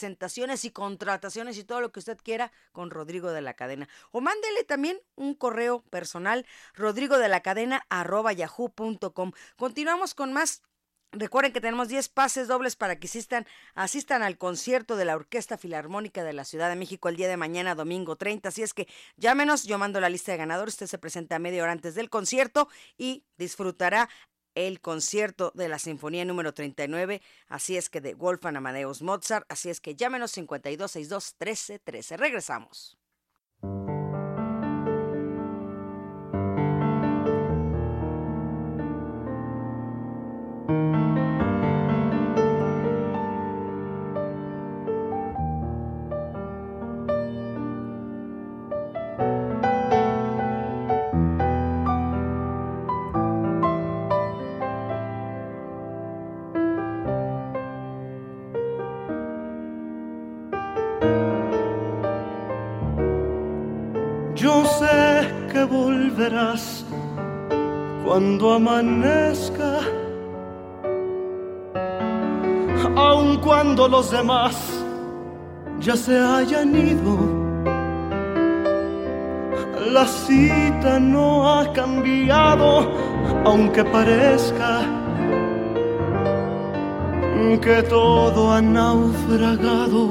[0.65, 3.89] y contrataciones y todo lo que usted quiera con Rodrigo de la Cadena.
[4.11, 9.33] O mándele también un correo personal, rodrigo de la cadena arroba yahoo.com.
[9.57, 10.63] Continuamos con más
[11.17, 15.57] Recuerden que tenemos 10 pases dobles para que asistan, asistan al concierto de la Orquesta
[15.57, 18.49] Filarmónica de la Ciudad de México el día de mañana, domingo 30.
[18.49, 20.75] Así es que llámenos, yo mando la lista de ganadores.
[20.75, 22.69] Usted se presenta media hora antes del concierto
[22.99, 24.09] y disfrutará
[24.55, 27.23] el concierto de la Sinfonía número 39.
[27.49, 29.47] Así es que de Wolfgang Amadeus Mozart.
[29.49, 32.17] Así es que llámenos 5262 1313.
[32.17, 32.99] Regresamos.
[68.25, 69.81] Cuando amanezca,
[72.97, 74.57] aun cuando los demás
[75.79, 77.19] ya se hayan ido.
[79.93, 82.91] La cita no ha cambiado,
[83.45, 84.81] aunque parezca
[87.61, 90.09] que todo ha naufragado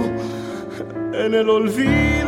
[1.13, 2.22] en el olvido.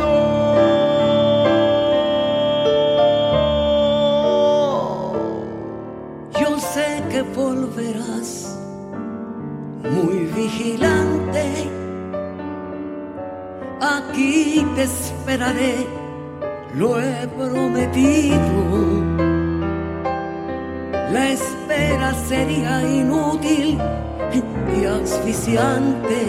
[14.75, 15.87] Te esperaré,
[16.73, 18.37] lo he prometido.
[21.11, 23.79] La espera sería inútil
[24.33, 26.19] y asfixiante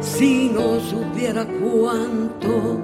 [0.00, 2.78] si no supiera cuánto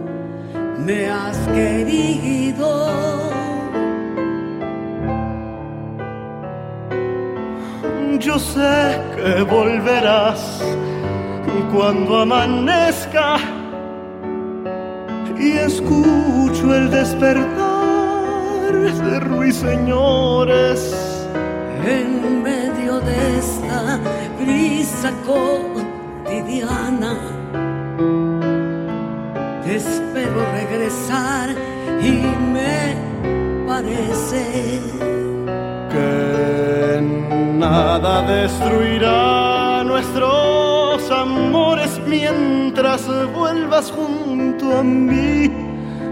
[0.78, 3.18] me has querido.
[8.20, 10.60] yo sé que volverás
[11.72, 13.36] cuando amanezca
[15.38, 20.94] y escucho el despertar de ruiseñores
[21.86, 23.98] en medio de esta
[24.40, 27.14] brisa cotidiana.
[29.64, 31.50] Te espero regresar
[32.02, 32.22] y
[32.52, 32.96] me
[33.66, 34.80] parece
[37.58, 39.82] Nada destruirá
[41.10, 45.50] amores mientras vuelvas junto a mí,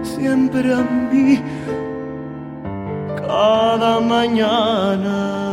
[0.03, 1.40] siempre a mí,
[3.26, 5.47] cada mañana.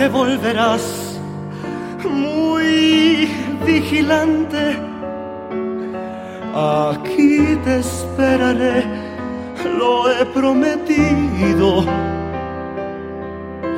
[0.00, 1.20] Que volverás
[2.08, 3.28] muy
[3.66, 4.62] vigilante.
[6.54, 8.86] Aquí te esperaré,
[9.78, 11.84] lo he prometido.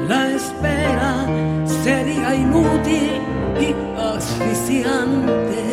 [0.09, 1.27] La espera
[1.83, 3.21] sería inútil
[3.67, 3.75] y
[4.15, 5.65] asfixiante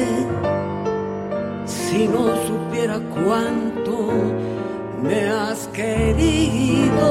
[1.66, 3.94] si no supiera cuánto
[5.04, 7.10] me has querido.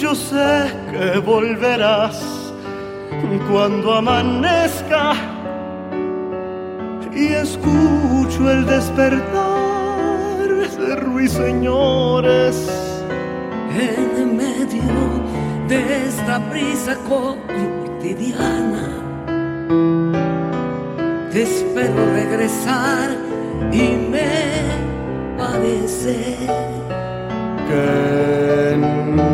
[0.00, 2.18] Yo sé que volverás
[3.50, 5.12] cuando amanezca
[7.12, 10.48] y escucho el despertar
[10.78, 12.70] de ruiseñores.
[13.72, 15.22] En medio
[15.68, 18.88] de esta brisa cotidiana,
[21.30, 23.10] te espero regresar
[23.70, 24.30] y me
[25.36, 26.69] parece
[27.70, 28.76] que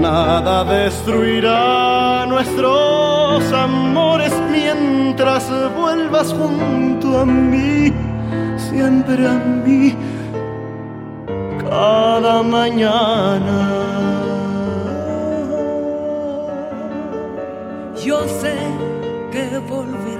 [0.01, 5.43] nada destruirá nuestros amores mientras
[5.75, 7.93] vuelvas junto a mí,
[8.57, 9.35] siempre a
[9.65, 9.95] mí,
[11.69, 13.59] cada mañana.
[18.05, 18.57] Yo sé
[19.33, 20.16] que volverás.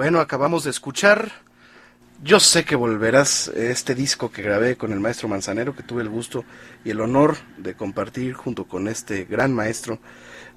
[0.00, 1.30] Bueno, acabamos de escuchar
[2.24, 6.08] Yo sé que volverás, este disco que grabé con el maestro Manzanero, que tuve el
[6.08, 6.42] gusto
[6.86, 9.98] y el honor de compartir junto con este gran maestro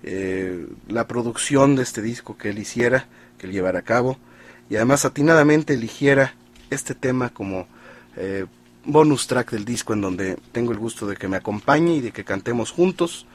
[0.02, 4.18] eh, la producción de este disco que él hiciera, que él llevara a cabo,
[4.70, 6.36] y además atinadamente eligiera
[6.70, 7.68] este tema como
[8.16, 8.46] eh,
[8.86, 12.14] bonus track del disco en donde tengo el gusto de que me acompañe y de
[12.14, 13.28] que cantemos juntos.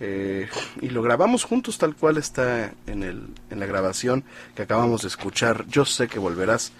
[0.00, 0.48] Eh,
[0.80, 4.24] y lo grabamos juntos tal cual está en, el, en la grabación
[4.54, 5.66] que acabamos de escuchar.
[5.68, 6.72] Yo sé que volverás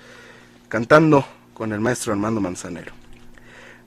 [0.68, 2.92] cantando con el maestro Armando Manzanero.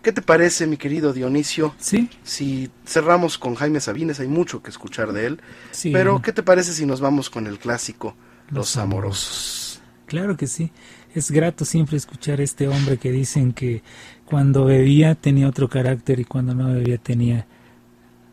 [0.01, 1.75] ¿Qué te parece, mi querido Dionisio?
[1.79, 2.09] Sí.
[2.23, 5.41] Si cerramos con Jaime Sabines, hay mucho que escuchar de él.
[5.71, 5.91] Sí.
[5.91, 8.15] Pero, ¿qué te parece si nos vamos con el clásico
[8.49, 9.81] Los, Amorosos?
[10.05, 10.71] Claro que sí.
[11.13, 13.81] Es grato siempre escuchar a este hombre que dicen que
[14.23, 17.45] cuando bebía tenía otro carácter y cuando no bebía tenía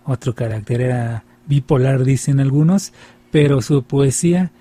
[0.05, 0.81] otro carácter.
[0.81, 2.93] Era bipolar, dicen algunos,
[3.31, 4.53] pero su poesía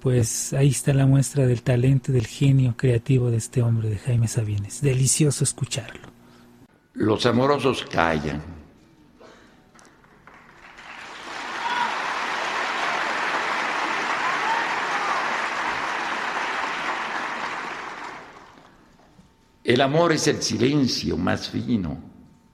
[0.00, 4.28] pues ahí está la muestra del talento, del genio creativo de este hombre, de Jaime
[4.28, 4.80] Sabines.
[4.80, 6.08] Delicioso escucharlo.
[6.94, 8.42] Los amorosos callan.
[19.64, 21.98] El amor es el silencio más fino,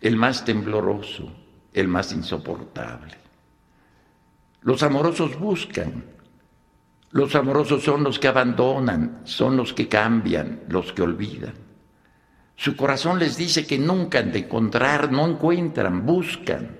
[0.00, 1.32] el más tembloroso,
[1.74, 3.16] el más insoportable.
[4.62, 6.04] Los amorosos buscan,
[7.10, 11.52] los amorosos son los que abandonan, son los que cambian, los que olvidan.
[12.56, 16.78] Su corazón les dice que nunca han de encontrar, no encuentran, buscan.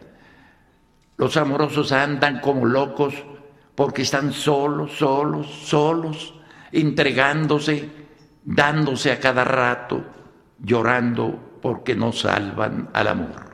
[1.16, 3.14] Los amorosos andan como locos
[3.74, 6.34] porque están solos, solos, solos,
[6.72, 7.90] entregándose,
[8.44, 10.04] dándose a cada rato,
[10.58, 13.53] llorando porque no salvan al amor.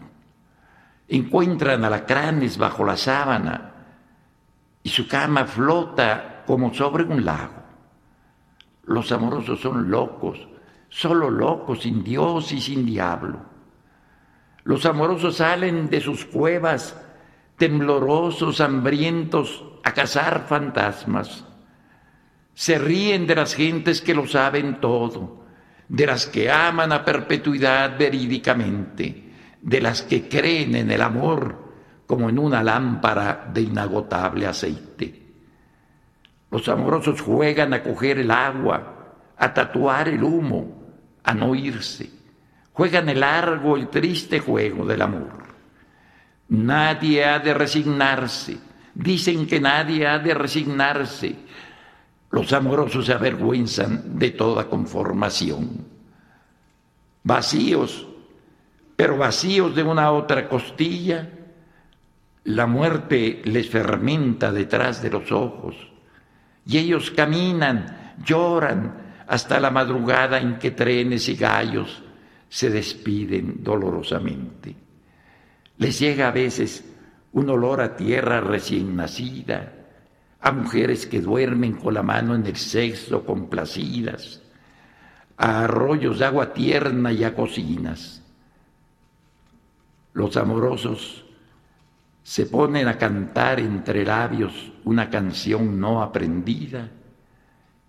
[1.13, 3.73] Encuentran alacranes bajo la sábana
[4.81, 7.61] y su cama flota como sobre un lago.
[8.85, 10.47] Los amorosos son locos,
[10.87, 13.41] solo locos, sin Dios y sin diablo.
[14.63, 16.97] Los amorosos salen de sus cuevas
[17.57, 21.43] temblorosos, hambrientos, a cazar fantasmas.
[22.53, 25.43] Se ríen de las gentes que lo saben todo,
[25.89, 29.30] de las que aman a perpetuidad verídicamente,
[29.61, 31.71] de las que creen en el amor
[32.07, 35.21] como en una lámpara de inagotable aceite.
[36.49, 40.83] Los amorosos juegan a coger el agua, a tatuar el humo,
[41.23, 42.09] a no irse.
[42.73, 45.45] Juegan el largo y triste juego del amor.
[46.49, 48.57] Nadie ha de resignarse.
[48.93, 51.35] Dicen que nadie ha de resignarse.
[52.29, 55.85] Los amorosos se avergüenzan de toda conformación.
[57.23, 58.07] Vacíos,
[59.01, 61.27] pero vacíos de una otra costilla,
[62.43, 65.75] la muerte les fermenta detrás de los ojos
[66.67, 72.03] y ellos caminan, lloran hasta la madrugada en que trenes y gallos
[72.47, 74.75] se despiden dolorosamente.
[75.79, 76.85] Les llega a veces
[77.31, 79.73] un olor a tierra recién nacida,
[80.39, 84.43] a mujeres que duermen con la mano en el sexo complacidas,
[85.37, 88.20] a arroyos de agua tierna y a cocinas.
[90.13, 91.25] Los amorosos
[92.23, 96.89] se ponen a cantar entre labios una canción no aprendida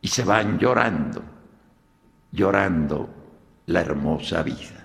[0.01, 1.23] y se van llorando,
[2.31, 3.09] llorando
[3.67, 4.82] la hermosa vida.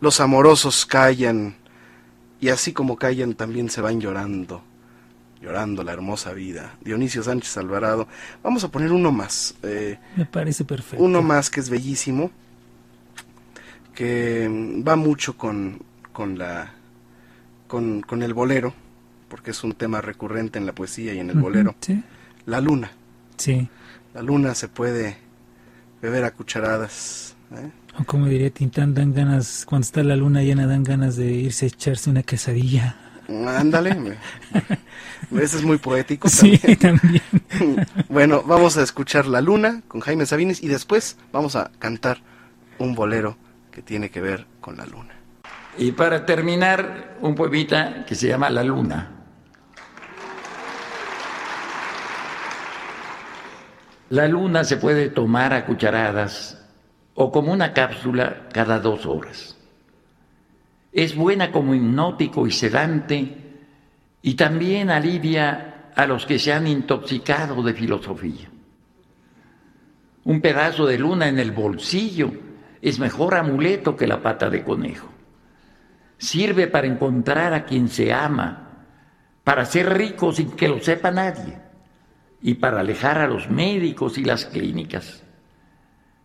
[0.00, 1.54] Los amorosos callan,
[2.40, 4.62] y así como callan también se van llorando,
[5.42, 6.76] llorando la hermosa vida.
[6.80, 8.08] Dionisio Sánchez Alvarado.
[8.42, 9.54] Vamos a poner uno más.
[9.62, 11.04] Eh, Me parece perfecto.
[11.04, 12.30] Uno más que es bellísimo,
[13.94, 14.48] que
[14.86, 15.82] va mucho con,
[16.12, 16.72] con la
[17.66, 18.72] con, con, el bolero,
[19.28, 21.74] porque es un tema recurrente en la poesía y en el bolero.
[22.46, 22.90] La luna.
[23.36, 23.68] Sí.
[24.14, 25.18] La luna se puede
[26.00, 27.36] beber a cucharadas.
[27.52, 27.70] ¿eh?
[28.00, 31.66] O como diría Tintán, dan ganas, cuando está la luna llena, dan ganas de irse
[31.66, 32.96] a echarse una quesadilla.
[33.28, 34.16] Ándale.
[35.30, 36.28] Ese es muy poético.
[36.28, 37.22] Sí, también.
[38.08, 42.22] bueno, vamos a escuchar La Luna con Jaime Sabines y después vamos a cantar
[42.78, 43.36] un bolero
[43.70, 45.14] que tiene que ver con la luna.
[45.78, 49.10] Y para terminar, un poemita que se llama La Luna.
[54.08, 56.59] La luna se puede tomar a cucharadas
[57.14, 59.56] o como una cápsula cada dos horas.
[60.92, 63.36] Es buena como hipnótico y sedante
[64.22, 68.48] y también alivia a los que se han intoxicado de filosofía.
[70.24, 72.32] Un pedazo de luna en el bolsillo
[72.82, 75.08] es mejor amuleto que la pata de conejo.
[76.18, 78.84] Sirve para encontrar a quien se ama,
[79.44, 81.58] para ser rico sin que lo sepa nadie
[82.42, 85.22] y para alejar a los médicos y las clínicas.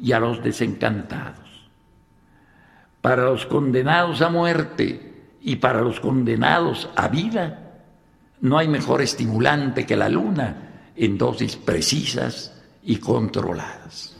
[0.00, 1.48] y a los desencantados.
[3.00, 7.68] Para los condenados a muerte y para los condenados a vida,
[8.40, 14.17] no hay mejor estimulante que la luna en dosis precisas y controladas.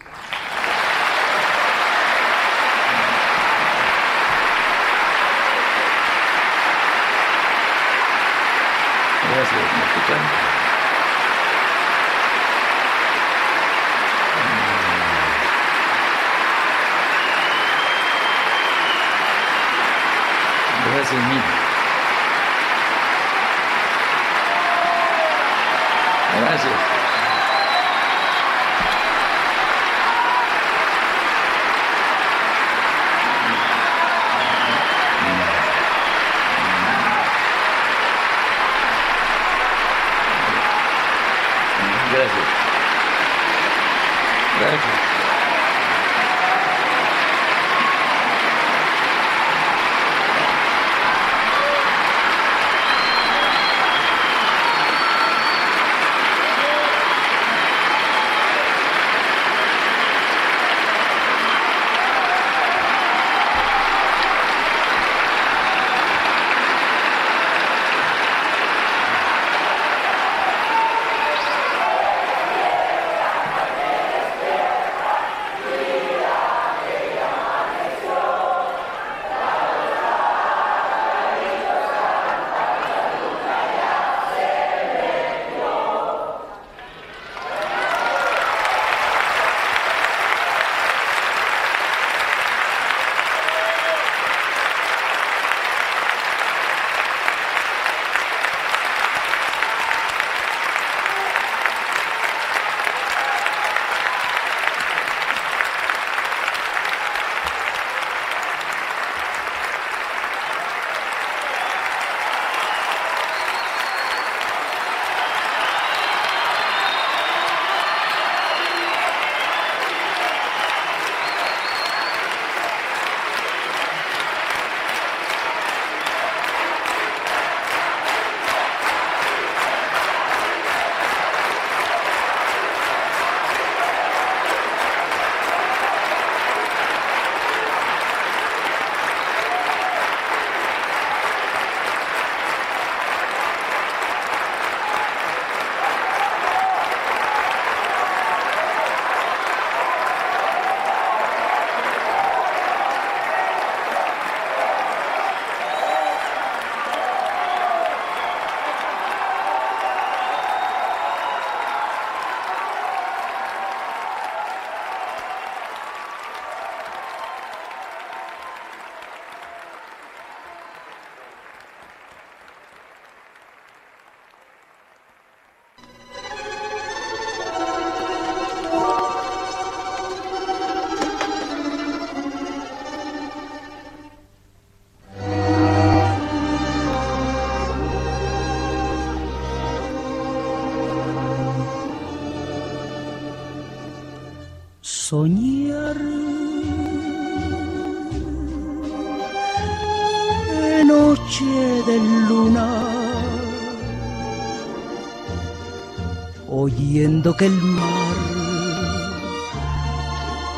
[207.29, 208.14] Oyendo que el mar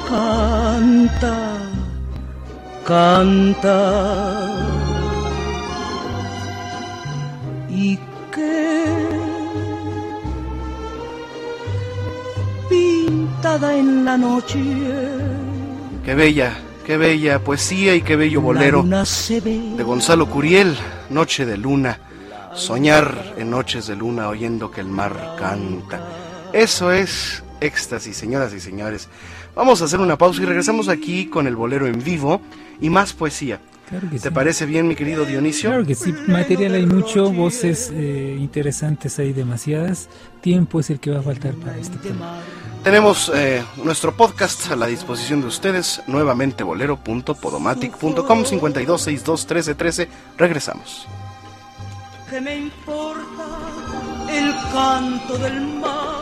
[0.09, 1.59] canta,
[2.85, 3.77] canta.
[7.69, 7.97] Y
[8.33, 9.09] que
[12.69, 14.61] pintada en la noche.
[16.05, 20.77] Qué bella, qué bella poesía y qué bello bolero de Gonzalo Curiel,
[21.09, 21.99] Noche de Luna.
[22.53, 26.10] Soñar en noches de luna oyendo que el mar canta.
[26.53, 29.09] Eso es éxtasis, señoras y señores.
[29.55, 32.41] Vamos a hacer una pausa y regresamos aquí con el bolero en vivo
[32.81, 33.61] y más poesía.
[33.89, 34.35] Claro que ¿Te sí.
[34.35, 35.71] parece bien, mi querido Dionisio?
[35.71, 40.09] Claro que sí, material hay mucho, voces eh, interesantes hay demasiadas,
[40.41, 42.41] tiempo es el que va a faltar para este programa.
[42.85, 50.09] Tenemos eh, nuestro podcast a la disposición de ustedes, nuevamente bolero.podomatic.com 52621313.
[50.39, 51.07] Regresamos.
[52.31, 53.45] ¿Qué me importa
[54.31, 56.20] el canto del mar?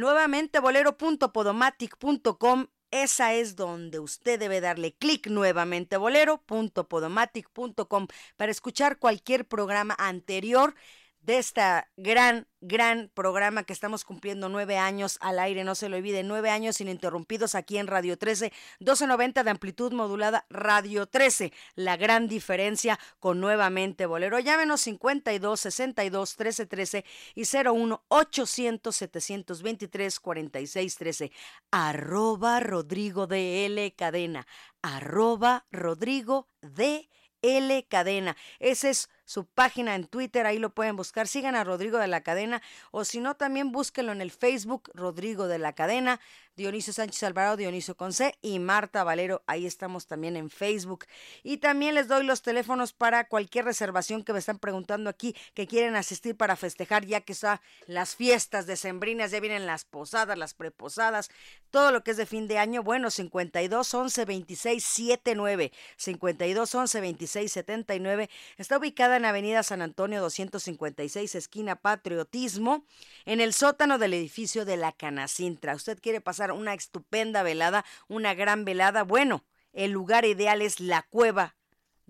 [0.00, 2.68] Nuevamente bolero.podomatic.com.
[2.90, 8.06] Esa es donde usted debe darle clic nuevamente bolero.podomatic.com
[8.38, 10.74] para escuchar cualquier programa anterior
[11.22, 15.96] de esta gran, gran programa que estamos cumpliendo nueve años al aire, no se lo
[15.96, 21.96] olvide, nueve años ininterrumpidos aquí en Radio 13, 1290 de amplitud modulada Radio 13, la
[21.96, 24.38] gran diferencia con nuevamente Bolero.
[24.38, 27.04] Llámenos 52 62 13 13
[27.34, 31.32] y 01 800 723 46 13,
[31.70, 34.46] arroba Rodrigo de L Cadena,
[34.82, 37.08] arroba Rodrigo de
[37.42, 38.36] L Cadena.
[38.58, 41.28] Esa es su página en Twitter, ahí lo pueden buscar.
[41.28, 45.46] Sigan a Rodrigo de la Cadena o si no, también búsquenlo en el Facebook, Rodrigo
[45.46, 46.20] de la Cadena,
[46.60, 49.42] Dionisio Sánchez Alvarado, Dionisio Conce y Marta Valero.
[49.46, 51.06] Ahí estamos también en Facebook.
[51.42, 55.66] Y también les doy los teléfonos para cualquier reservación que me están preguntando aquí, que
[55.66, 60.52] quieren asistir para festejar, ya que está las fiestas decembrinas, ya vienen las posadas, las
[60.52, 61.30] preposadas,
[61.70, 62.82] todo lo que es de fin de año.
[62.82, 68.30] Bueno, 52 11 26 79, 52 11 26 79.
[68.58, 72.84] Está ubicada en Avenida San Antonio 256, esquina Patriotismo,
[73.24, 75.74] en el sótano del edificio de la Canacintra.
[75.74, 79.02] Usted quiere pasar una estupenda velada, una gran velada.
[79.02, 81.54] Bueno, el lugar ideal es la cueva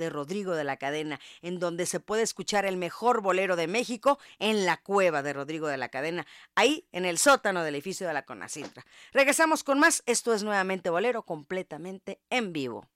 [0.00, 4.18] de Rodrigo de la Cadena, en donde se puede escuchar el mejor bolero de México
[4.38, 6.26] en la cueva de Rodrigo de la Cadena,
[6.56, 8.84] ahí en el sótano del edificio de la Conacintra.
[9.12, 12.88] Regresamos con más, esto es nuevamente bolero completamente en vivo.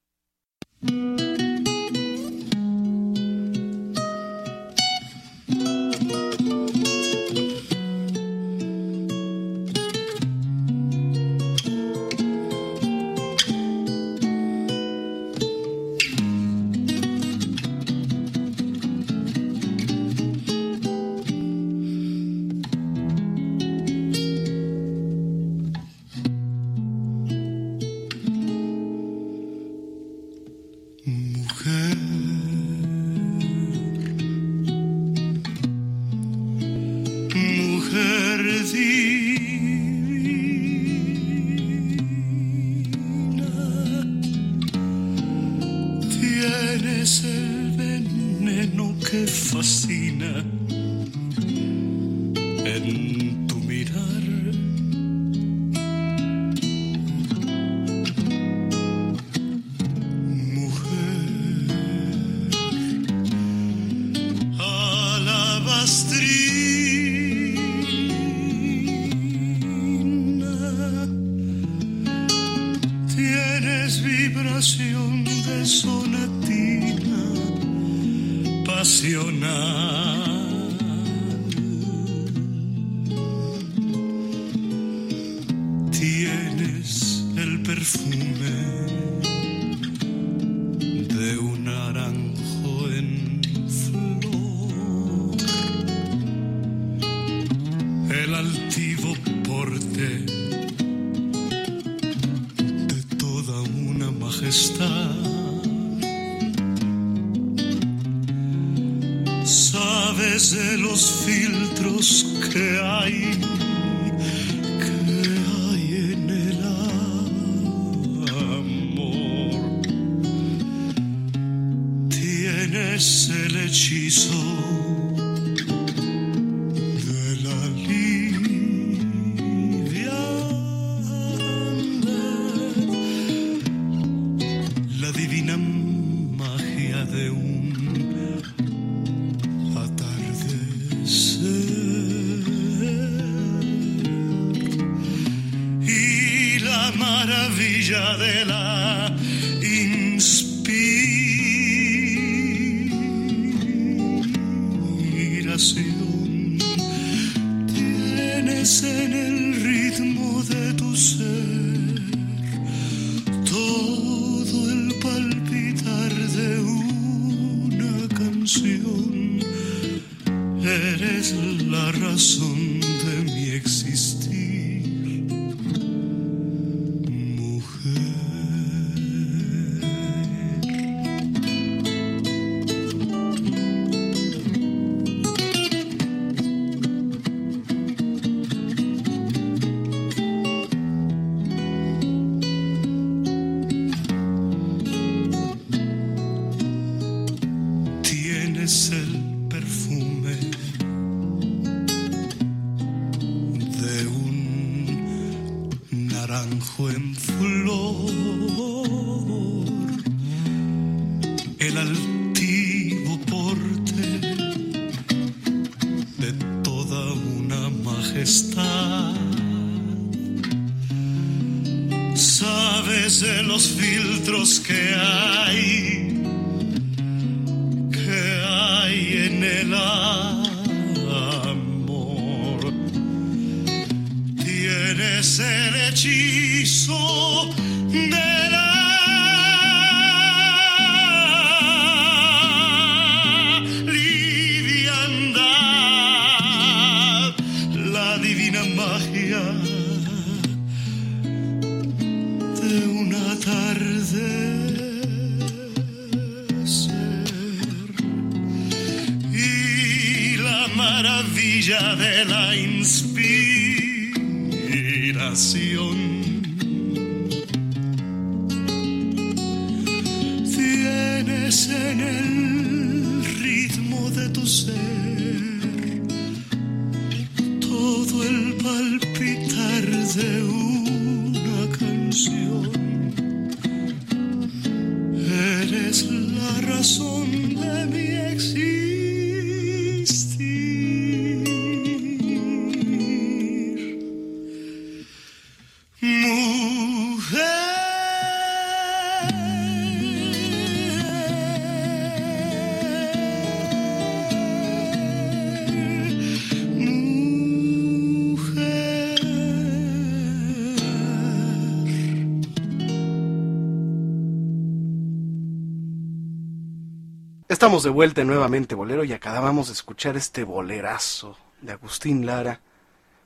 [317.74, 322.60] Estamos de vuelta nuevamente, bolero, y acabamos de escuchar este bolerazo de Agustín Lara,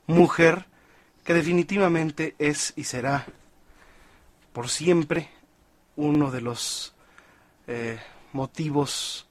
[0.07, 0.65] mujer
[1.23, 3.27] que definitivamente es y será
[4.51, 5.29] por siempre
[5.95, 6.95] uno de los
[7.67, 7.99] eh,
[8.33, 9.27] motivos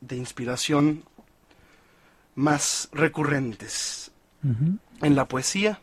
[0.00, 1.04] de inspiración
[2.34, 4.10] más recurrentes
[4.42, 5.78] en la poesía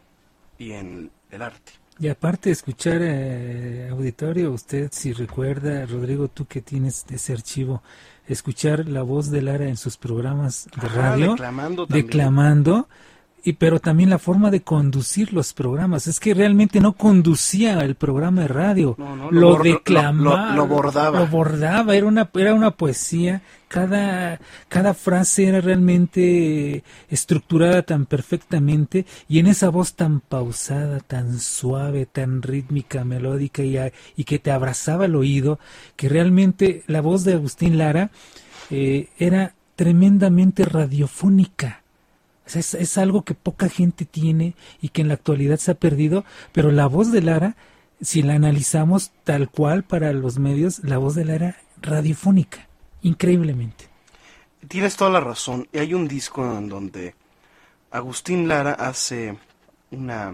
[0.57, 1.84] y en el arte.
[1.97, 7.81] Y aparte de escuchar eh, auditorio, usted si recuerda, Rodrigo, tú que tienes ese archivo,
[8.27, 11.35] escuchar la voz de Lara en sus programas de radio,
[11.87, 12.87] declamando,
[13.45, 16.07] y pero también la forma de conducir los programas.
[16.07, 20.55] Es que realmente no conducía el programa de radio, No, no, lo lo, declamaba, lo-
[20.63, 21.19] lo bordaba.
[21.19, 23.41] lo bordaba, era una, era una poesía.
[23.67, 24.39] Cada,
[24.69, 32.05] cada frase era realmente estructurada tan perfectamente y en esa voz tan pausada, tan suave,
[32.05, 33.77] tan rítmica, melódica y,
[34.15, 35.59] y que te abrazaba el oído,
[35.95, 38.11] que realmente la voz de Agustín Lara
[38.71, 41.83] eh, era tremendamente radiofónica.
[42.45, 45.71] O sea, es, es algo que poca gente tiene y que en la actualidad se
[45.71, 47.55] ha perdido, pero la voz de Lara,
[48.01, 52.67] si la analizamos tal cual para los medios, la voz de Lara radiofónica,
[53.01, 53.89] increíblemente.
[54.67, 55.67] Tienes toda la razón.
[55.71, 57.15] Y hay un disco en donde
[57.91, 59.37] Agustín Lara hace
[59.91, 60.33] una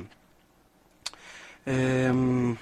[1.66, 2.56] em,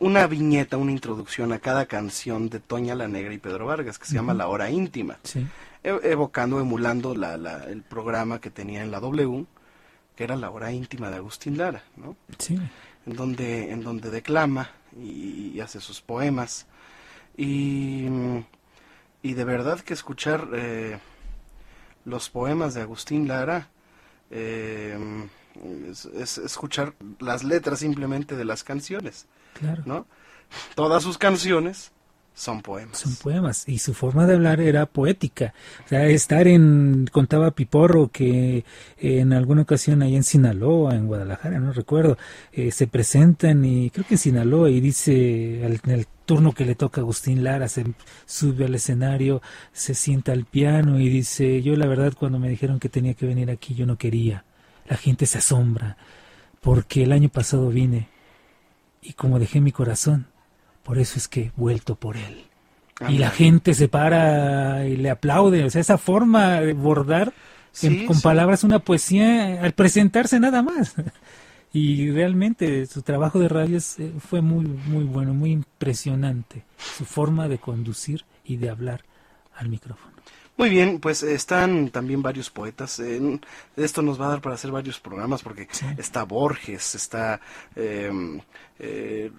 [0.00, 4.06] una viñeta, una introducción a cada canción de Toña la Negra y Pedro Vargas, que
[4.06, 4.34] se llama.
[4.34, 5.46] La Hora Íntima, Sí.
[5.82, 9.46] Evocando, emulando la, la- el programa que tenía en la W,
[10.16, 12.16] que era La Hora Íntima de Agustín Lara, ¿no?
[12.38, 12.58] Sí.
[13.06, 16.66] en donde, en donde declama y, y hace sus poemas.
[17.36, 18.06] Y,
[19.22, 20.98] y de verdad que escuchar eh,
[22.04, 23.68] los poemas de Agustín Lara
[24.30, 24.98] eh,
[25.88, 29.82] es, es escuchar las letras simplemente de las canciones, Claro.
[29.86, 30.06] ¿no?
[30.74, 31.92] Todas sus canciones
[32.34, 32.98] son poemas.
[32.98, 33.68] Son poemas.
[33.68, 35.52] Y su forma de hablar era poética.
[35.84, 38.64] O sea, estar en, contaba Piporro que
[38.98, 42.16] en alguna ocasión ahí en Sinaloa, en Guadalajara, no recuerdo,
[42.52, 46.76] eh, se presentan y creo que en Sinaloa y dice en el turno que le
[46.76, 47.84] toca Agustín Lara, se
[48.24, 52.80] sube al escenario, se sienta al piano y dice, yo la verdad cuando me dijeron
[52.80, 54.44] que tenía que venir aquí yo no quería.
[54.88, 55.98] La gente se asombra
[56.62, 58.08] porque el año pasado vine
[59.02, 60.29] y como dejé mi corazón,
[60.90, 62.46] por eso es que he vuelto por él.
[63.08, 65.62] y la gente se para y le aplaude.
[65.62, 67.32] O sea, esa forma de bordar
[68.08, 70.96] con palabras una poesía al presentarse nada más.
[71.72, 76.64] y realmente su trabajo de radio eh, fue muy, muy bueno, muy impresionante.
[76.76, 79.04] Su forma de conducir y de hablar
[79.54, 80.09] al micrófono.
[80.60, 83.00] Muy bien, pues están también varios poetas.
[83.76, 87.40] esto nos va a dar para hacer varios programas porque está Borges, está
[87.74, 88.42] em,
[88.78, 89.32] eh,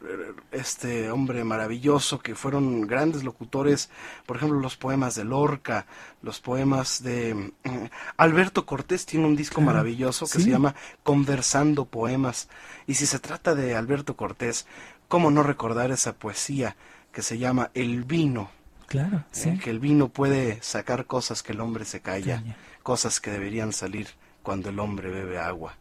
[0.51, 3.91] este hombre maravilloso que fueron grandes locutores,
[4.25, 5.85] por ejemplo, los poemas de Lorca,
[6.23, 12.49] los poemas de eh, Alberto Cortés tiene un disco maravilloso que se llama Conversando Poemas.
[12.87, 14.65] Y si se trata de Alberto Cortés,
[15.07, 16.75] ¿cómo no recordar esa poesía
[17.11, 18.49] que se llama El vino?
[18.91, 19.23] Claro, ¿Eh?
[19.31, 19.57] sí.
[19.57, 22.43] que el vino puede sacar cosas que el hombre se calla,
[22.83, 24.07] cosas que deberían salir
[24.43, 25.77] cuando el hombre bebe agua.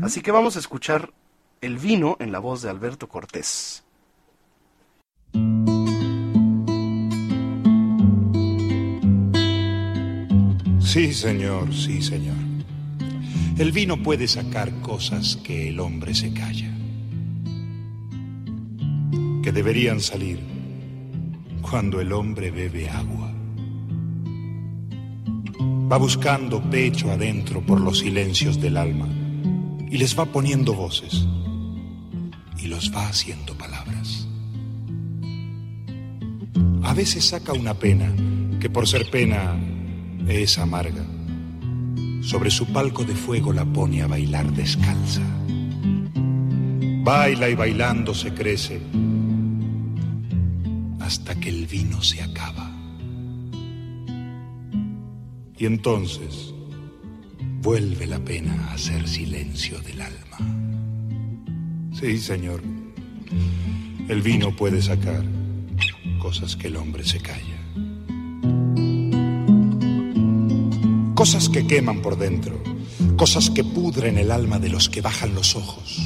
[0.00, 1.12] Así que vamos a escuchar
[1.60, 3.84] El vino en la voz de Alberto Cortés.
[10.80, 12.36] Sí, señor, sí, señor.
[13.58, 16.70] El vino puede sacar cosas que el hombre se calla,
[19.42, 20.59] que deberían salir
[21.60, 23.32] cuando el hombre bebe agua.
[25.90, 29.08] Va buscando pecho adentro por los silencios del alma
[29.90, 31.26] y les va poniendo voces
[32.58, 34.28] y los va haciendo palabras.
[36.82, 38.12] A veces saca una pena
[38.60, 39.58] que por ser pena
[40.28, 41.04] es amarga.
[42.22, 45.22] Sobre su palco de fuego la pone a bailar descalza.
[47.02, 48.80] Baila y bailando se crece
[51.10, 52.70] hasta que el vino se acaba.
[55.58, 56.54] Y entonces
[57.60, 60.38] vuelve la pena a hacer silencio del alma.
[61.98, 62.62] Sí, Señor,
[64.06, 65.24] el vino puede sacar
[66.20, 67.58] cosas que el hombre se calla.
[71.16, 72.62] Cosas que queman por dentro,
[73.16, 75.98] cosas que pudren el alma de los que bajan los ojos,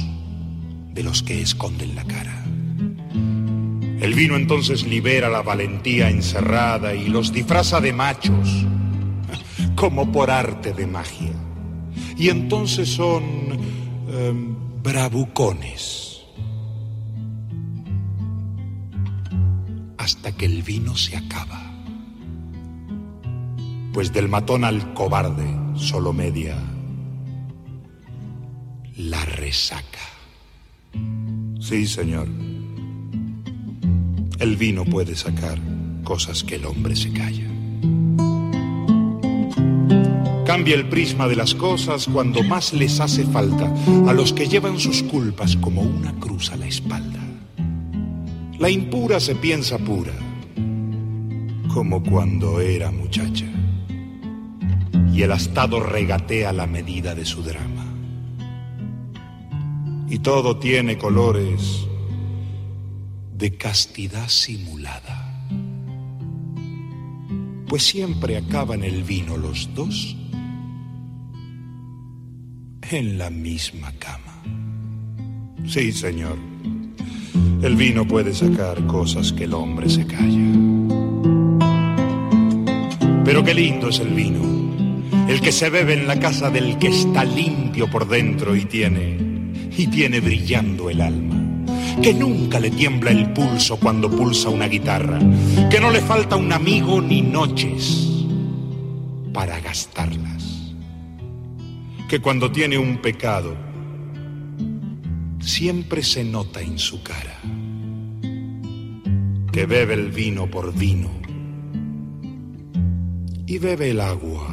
[0.95, 2.54] de los que esconden la cara.
[3.99, 8.65] El vino entonces libera la valentía encerrada y los disfraza de machos,
[9.75, 11.33] como por arte de magia.
[12.17, 13.23] Y entonces son
[14.09, 16.21] em, bravucones.
[19.97, 21.61] Hasta que el vino se acaba.
[23.93, 26.57] Pues del matón al cobarde solo media
[28.97, 29.99] la resaca.
[31.59, 32.27] Sí, señor.
[34.39, 35.59] El vino puede sacar
[36.03, 37.45] cosas que el hombre se calla.
[40.45, 43.73] Cambia el prisma de las cosas cuando más les hace falta
[44.07, 47.19] a los que llevan sus culpas como una cruz a la espalda.
[48.59, 50.13] La impura se piensa pura,
[51.73, 53.47] como cuando era muchacha,
[55.13, 57.85] y el astado regatea la medida de su drama.
[60.09, 61.84] Y todo tiene colores
[63.45, 65.31] de castidad simulada.
[67.67, 70.17] Pues siempre acaban el vino los dos
[72.89, 74.41] en la misma cama.
[75.67, 76.39] Sí, señor.
[77.61, 80.51] El vino puede sacar cosas que el hombre se calla.
[83.25, 84.41] Pero qué lindo es el vino,
[85.29, 89.19] el que se bebe en la casa del que está limpio por dentro y tiene
[89.77, 91.34] y tiene brillando el alma
[92.01, 95.19] que nunca le tiembla el pulso cuando pulsa una guitarra,
[95.69, 98.07] que no le falta un amigo ni noches
[99.33, 100.73] para gastarlas,
[102.07, 103.55] que cuando tiene un pecado
[105.39, 107.39] siempre se nota en su cara,
[109.51, 111.09] que bebe el vino por vino
[113.45, 114.47] y bebe el agua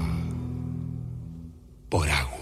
[1.88, 2.41] por agua.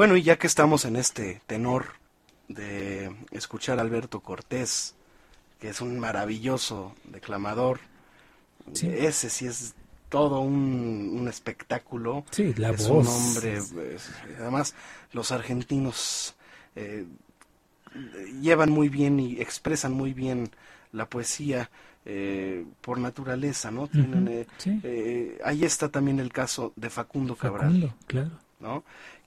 [0.00, 1.88] Bueno, y ya que estamos en este tenor
[2.48, 4.94] de escuchar a Alberto Cortés,
[5.58, 7.80] que es un maravilloso declamador,
[8.82, 9.74] ese sí es
[10.08, 12.24] todo un, espectáculo.
[12.30, 13.06] Sí, la es voz.
[13.06, 13.60] un hombre,
[14.38, 14.74] además
[15.12, 16.34] los argentinos
[16.76, 17.04] eh,
[18.40, 20.48] llevan muy bien y expresan muy bien
[20.92, 21.68] la poesía
[22.06, 23.86] eh, por naturaleza, ¿no?
[23.86, 24.46] Tienen, eh,
[24.82, 27.66] eh, ahí está también el caso de Facundo Cabral.
[27.66, 28.30] Facundo, claro.
[28.60, 28.84] ¿no?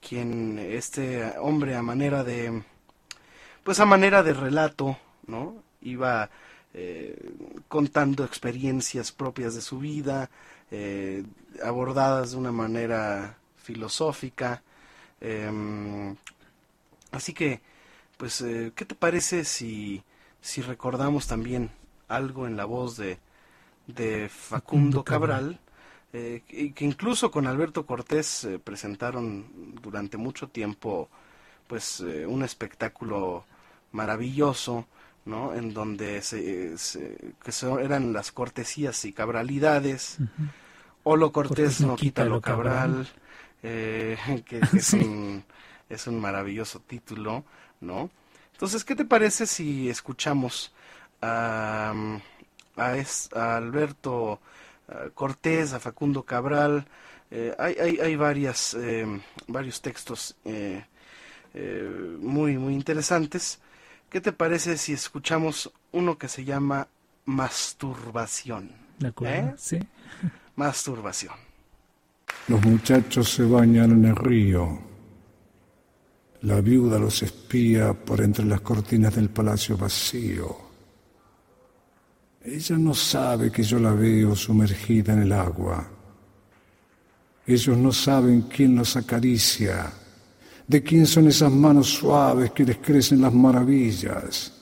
[0.07, 2.61] Quien, este hombre a manera de,
[3.63, 4.97] pues a manera de relato,
[5.27, 5.55] ¿no?
[5.81, 6.29] Iba
[7.67, 10.29] contando experiencias propias de su vida,
[11.63, 14.63] abordadas de una manera filosófica.
[15.21, 16.15] Em,
[17.11, 17.61] así que,
[18.17, 18.43] pues,
[18.75, 20.03] ¿qué te parece si,
[20.41, 21.69] si recordamos también
[22.07, 23.19] algo en la voz de,
[23.87, 25.59] de Facundo Cabral,
[26.15, 31.09] eh, que incluso con Alberto Cortés eh, presentaron durante mucho tiempo
[31.65, 33.45] pues eh, un espectáculo
[33.93, 34.85] maravilloso,
[35.25, 35.55] ¿no?
[35.55, 36.75] En donde se,
[37.43, 37.51] que
[37.81, 40.17] eran las cortesías y cabralidades.
[41.01, 43.07] Olo Cortés, no quita lo cabral,
[43.61, 44.17] que
[44.73, 45.43] es, un,
[45.89, 47.43] es un maravilloso título,
[47.81, 48.11] ¿no?
[48.51, 50.73] Entonces, ¿qué te parece si escuchamos
[51.23, 51.93] a,
[52.77, 54.39] a, Alberto
[55.13, 56.85] Cortés, a Facundo Cabral.
[57.31, 59.05] Eh, hay, hay, hay varias, eh,
[59.47, 60.83] varios textos eh,
[62.19, 63.59] muy, muy interesantes.
[64.09, 66.87] ¿Qué te parece si escuchamos uno que se llama
[67.25, 68.71] Masturbación?
[68.99, 69.79] De acuerdo, sí.
[70.55, 71.33] Masturbación.
[72.47, 74.79] Los muchachos se bañan en el río.
[76.41, 80.62] La viuda los espía por entre las cortinas del palacio vacío.
[82.45, 85.87] Ella no sabe que yo la veo sumergida en el agua.
[87.47, 89.91] Ellos no saben quién los acaricia,
[90.67, 94.53] de quién son esas manos suaves que les crecen las maravillas.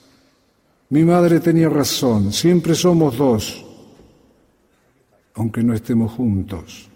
[0.89, 3.65] Mi madre tenía razón, siempre somos dos,
[5.33, 6.87] aunque no estemos juntos.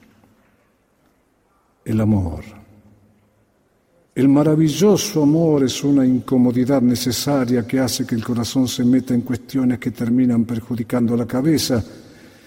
[1.84, 2.65] El amor.
[4.16, 9.24] El maravilloso amor es una incomodidad necesaria que hace que el corazón se meta en
[9.24, 11.84] cuestiones que terminan perjudicando la cabeza,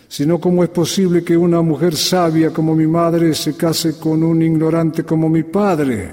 [0.08, 4.40] sino cómo es posible que una mujer sabia como mi madre se case con un
[4.40, 6.10] ignorante como mi padre.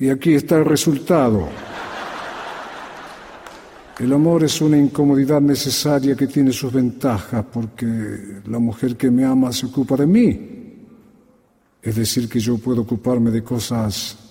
[0.00, 1.48] Y aquí está el resultado.
[4.00, 9.24] El amor es una incomodidad necesaria que tiene sus ventajas porque la mujer que me
[9.24, 10.50] ama se ocupa de mí.
[11.80, 14.23] Es decir, que yo puedo ocuparme de cosas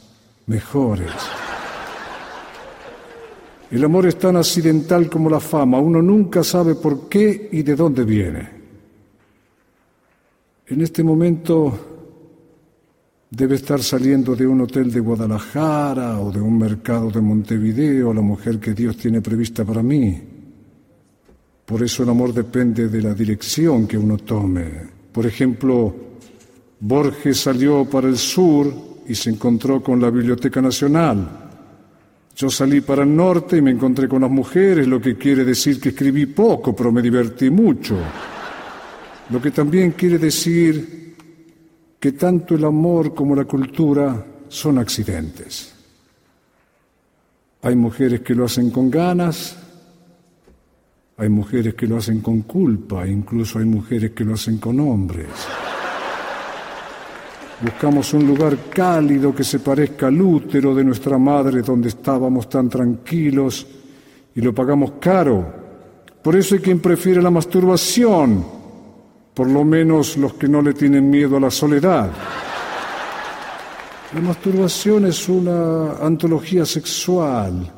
[0.47, 1.11] mejores.
[3.71, 7.75] El amor es tan accidental como la fama, uno nunca sabe por qué y de
[7.75, 8.49] dónde viene.
[10.67, 11.73] En este momento
[13.31, 18.21] debe estar saliendo de un hotel de Guadalajara o de un mercado de Montevideo la
[18.21, 20.21] mujer que Dios tiene prevista para mí.
[21.65, 24.69] Por eso el amor depende de la dirección que uno tome.
[25.11, 25.95] Por ejemplo,
[26.79, 31.27] Borges salió para el sur y se encontró con la Biblioteca Nacional.
[32.35, 35.79] Yo salí para el norte y me encontré con las mujeres, lo que quiere decir
[35.79, 37.97] que escribí poco, pero me divertí mucho.
[39.29, 41.15] Lo que también quiere decir
[41.99, 45.73] que tanto el amor como la cultura son accidentes.
[47.61, 49.55] Hay mujeres que lo hacen con ganas,
[51.15, 55.29] hay mujeres que lo hacen con culpa, incluso hay mujeres que lo hacen con hombres.
[57.61, 62.67] Buscamos un lugar cálido que se parezca al útero de nuestra madre donde estábamos tan
[62.69, 63.65] tranquilos
[64.35, 65.63] y lo pagamos caro.
[66.21, 68.45] Por eso hay quien prefiere la masturbación,
[69.33, 72.11] por lo menos los que no le tienen miedo a la soledad.
[74.13, 77.71] La masturbación es una antología sexual,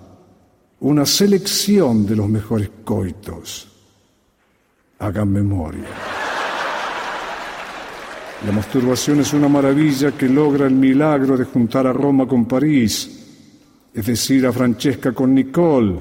[0.82, 3.68] una selección de los mejores coitos.
[5.00, 6.15] Hagan memoria.
[8.46, 13.10] La masturbación es una maravilla que logra el milagro de juntar a Roma con París,
[13.92, 15.96] es decir, a Francesca con Nicole.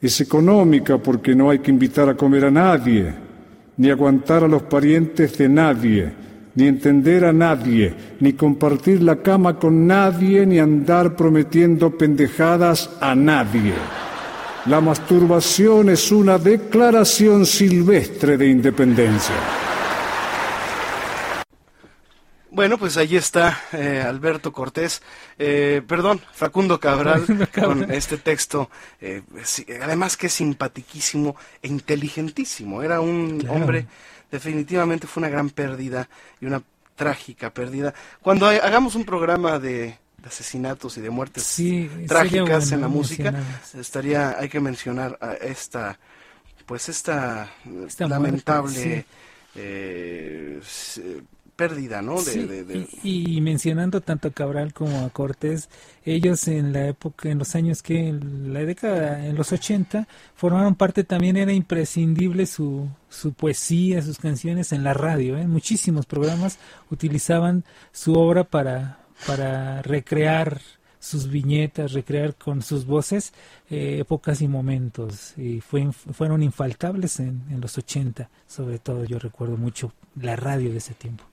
[0.00, 3.12] Es económica porque no hay que invitar a comer a nadie,
[3.78, 6.12] ni aguantar a los parientes de nadie,
[6.54, 13.16] ni entender a nadie, ni compartir la cama con nadie, ni andar prometiendo pendejadas a
[13.16, 13.74] nadie.
[14.66, 19.63] La masturbación es una declaración silvestre de independencia.
[22.54, 25.02] Bueno, pues ahí está eh, Alberto Cortés,
[25.40, 28.70] eh, perdón, Facundo Cabral, con este texto,
[29.00, 29.22] eh,
[29.82, 32.80] además que es simpatiquísimo e inteligentísimo.
[32.80, 33.88] Era un hombre,
[34.30, 36.08] definitivamente fue una gran pérdida
[36.40, 36.62] y una
[36.94, 37.92] trágica pérdida.
[38.22, 43.34] Cuando hagamos un programa de, asesinatos y de muertes Sí, trágicas en la música,
[43.76, 45.98] estaría, hay que mencionar a esta,
[46.66, 47.50] pues esta,
[47.84, 49.06] Esta lamentable muerte,
[49.56, 50.60] eh,
[51.56, 52.16] pérdida, ¿no?
[52.22, 55.68] De, Sí, de- de- y, y mencionando tanto a Cabral como a Cortés,
[56.04, 60.74] ellos en la época, en los años que, en la década, en los 80, formaron
[60.74, 65.46] parte también, era imprescindible su, su poesía, sus canciones en la radio, ¿eh?
[65.46, 66.58] muchísimos programas
[66.90, 70.60] utilizaban su obra para, para recrear
[70.98, 73.34] sus viñetas, recrear con sus voces
[73.68, 75.34] eh, épocas y momentos.
[75.36, 80.70] Y fue, fueron infaltables en, en los 80, sobre todo yo recuerdo mucho la radio
[80.72, 81.24] de ese tiempo.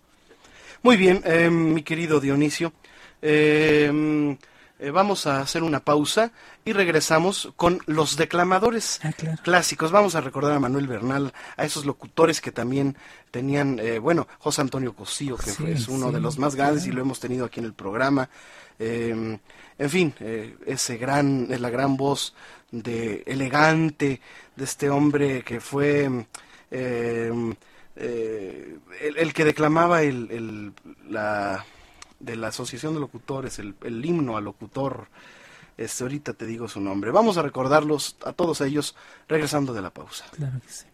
[0.84, 2.74] Muy bien, eh, mi querido Dionisio.
[3.22, 4.38] eh,
[4.84, 6.32] eh, vamos a hacer una pausa
[6.66, 9.00] y regresamos con los declamadores
[9.44, 9.92] clásicos.
[9.92, 12.98] Vamos a recordar a Manuel Bernal, a esos locutores que también
[13.30, 16.88] tenían, eh, bueno, José Antonio Cosío, que Sí, es uno sí, de los más grandes
[16.88, 18.28] y lo hemos tenido aquí en el programa.
[18.80, 19.38] Eh,
[19.78, 22.34] en fin, eh, ese gran, es la gran voz
[22.72, 24.20] de elegante
[24.56, 26.10] de este hombre que fue
[27.96, 30.74] eh, el, el que declamaba el, el-
[31.10, 31.66] la
[32.20, 35.08] de la Asociación de Locutores, el, el himno al locutor.
[35.78, 37.12] Este, ahorita te digo su nombre.
[37.12, 38.96] Vamos a recordarlos a todos ellos
[39.28, 40.26] regresando de la pausa.
[40.36, 40.86] Claro que sí.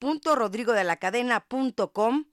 [0.00, 2.24] www.rodrigodelacadena.com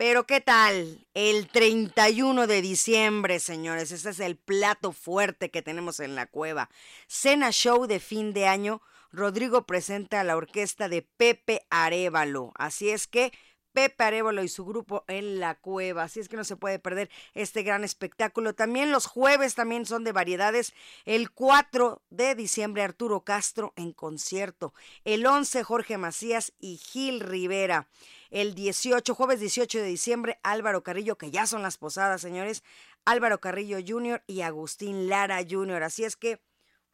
[0.00, 1.06] Pero ¿qué tal?
[1.12, 6.70] El 31 de diciembre, señores, ese es el plato fuerte que tenemos en la cueva.
[7.06, 8.80] Cena Show de fin de año.
[9.12, 12.52] Rodrigo presenta a la orquesta de Pepe Arevalo.
[12.54, 13.30] Así es que
[13.72, 16.04] Pepe Arevalo y su grupo en la cueva.
[16.04, 18.54] Así es que no se puede perder este gran espectáculo.
[18.54, 20.72] También los jueves también son de variedades.
[21.04, 24.74] El 4 de diciembre Arturo Castro en concierto.
[25.04, 27.88] El 11 Jorge Macías y Gil Rivera.
[28.30, 32.62] El 18, jueves 18 de diciembre, Álvaro Carrillo, que ya son las posadas, señores.
[33.04, 34.22] Álvaro Carrillo Jr.
[34.26, 35.82] y Agustín Lara Jr.
[35.82, 36.40] Así es que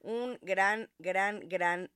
[0.00, 1.90] un gran, gran, gran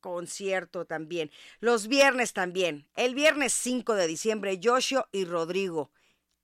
[0.00, 1.30] concierto también.
[1.60, 2.86] Los viernes también.
[2.96, 5.90] El viernes 5 de diciembre, Yoshio y Rodrigo.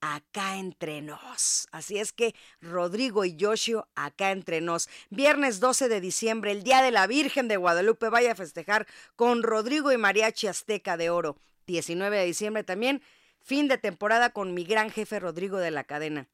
[0.00, 1.68] Acá entre nos.
[1.70, 4.88] Así es que Rodrigo y Yoshio acá entre nos.
[5.10, 8.08] Viernes 12 de diciembre, el Día de la Virgen de Guadalupe.
[8.08, 11.36] Vaya a festejar con Rodrigo y Mariachi Azteca de Oro.
[11.66, 13.02] 19 de diciembre también,
[13.40, 16.28] fin de temporada con mi gran jefe Rodrigo de la cadena.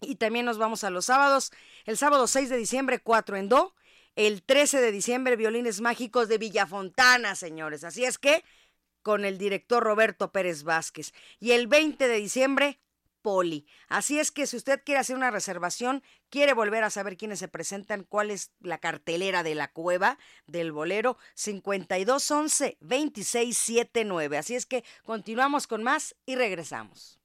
[0.00, 1.52] Y también nos vamos a los sábados.
[1.84, 3.74] El sábado 6 de diciembre, 4 en Do.
[4.16, 7.84] El 13 de diciembre, Violines Mágicos de Villafontana, señores.
[7.84, 8.44] Así es que,
[9.02, 11.12] con el director Roberto Pérez Vázquez.
[11.38, 12.80] Y el 20 de diciembre,
[13.22, 13.66] Poli.
[13.88, 17.48] Así es que si usted quiere hacer una reservación, quiere volver a saber quiénes se
[17.48, 24.38] presentan, cuál es la cartelera de la cueva del bolero 5211 2679.
[24.38, 27.19] Así es que continuamos con más y regresamos.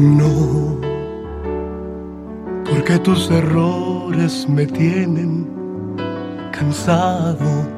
[0.00, 0.78] No,
[2.64, 5.46] porque tus errores me tienen
[6.50, 7.68] cansado,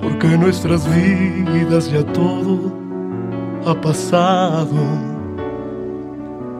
[0.00, 2.72] porque nuestras vidas ya todo
[3.66, 4.76] ha pasado,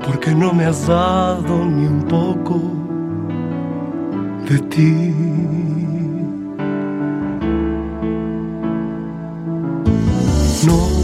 [0.04, 2.60] porque no me has dado ni un poco
[4.48, 5.14] de ti.
[10.66, 10.97] No,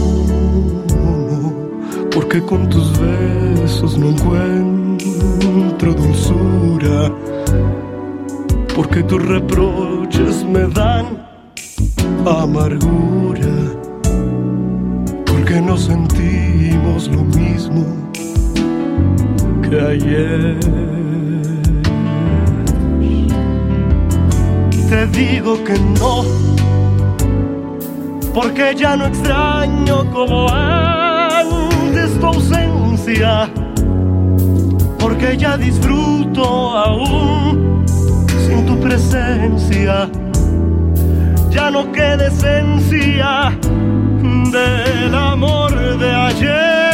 [2.35, 7.09] porque con tus besos no encuentro dulzura,
[8.75, 11.25] porque tus reproches me dan
[12.25, 13.55] amargura,
[15.25, 17.85] porque no sentimos lo mismo
[19.61, 20.59] que ayer.
[24.89, 26.23] Te digo que no
[28.33, 30.94] porque ya no extraño como antes
[31.95, 33.49] tu ausencia,
[34.99, 37.85] porque ya disfruto aún
[38.45, 40.09] sin tu presencia,
[41.49, 43.57] ya no queda esencia
[44.51, 46.84] del amor de ayer.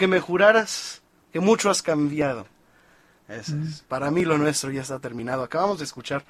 [0.00, 2.46] Aunque me juraras que mucho has cambiado.
[3.28, 5.42] Es- Para mí lo nuestro ya está terminado.
[5.42, 6.24] Acabamos de escuchar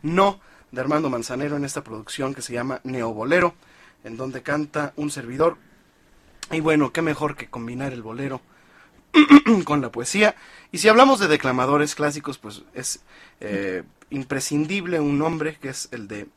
[0.00, 0.38] No
[0.70, 3.54] de Armando Manzanero en esta producción que se llama Neobolero,
[4.04, 5.56] en donde canta un servidor.
[6.52, 8.40] Y bueno, qué mejor que combinar el bolero
[9.64, 10.36] con la poesía.
[10.70, 13.00] Y si hablamos de declamadores clásicos, pues es
[13.40, 16.28] eh, imprescindible un nombre que es el de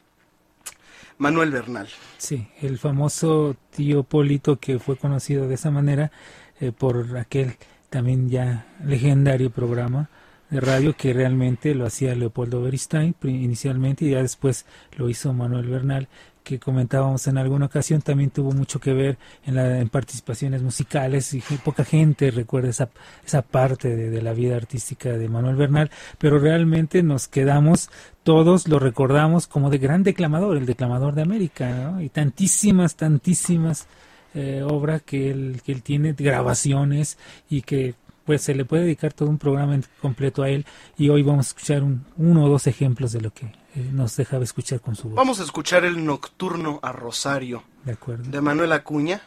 [1.20, 1.88] Manuel Bernal.
[2.18, 6.12] Sí, el famoso tío Polito que fue conocido de esa manera
[6.60, 7.56] eh, por aquel
[7.90, 10.10] también ya legendario programa
[10.50, 14.66] de radio que realmente lo hacía Leopoldo Beristain inicialmente y ya después
[14.98, 16.08] lo hizo Manuel Bernal
[16.44, 21.42] que comentábamos en alguna ocasión también tuvo mucho que ver en, la, participaciones musicales y
[21.64, 22.90] poca gente recuerda esa,
[23.24, 27.92] esa parte de, de la vida artística de Manuel Bernal pero realmente nos quedamos
[28.24, 32.02] todos lo recordamos como de gran declamador el declamador de América ¿no?
[32.02, 33.88] y tantísimas tantísimas
[34.36, 37.18] eh, obra que él, que él tiene, grabaciones
[37.50, 37.96] y que
[38.26, 40.66] pues se le puede dedicar todo un programa completo a él
[40.98, 44.16] y hoy vamos a escuchar un, uno o dos ejemplos de lo que eh, nos
[44.16, 45.16] dejaba escuchar con su voz.
[45.16, 48.30] Vamos a escuchar el Nocturno a Rosario De acuerdo.
[48.30, 49.22] de Manuel Acuña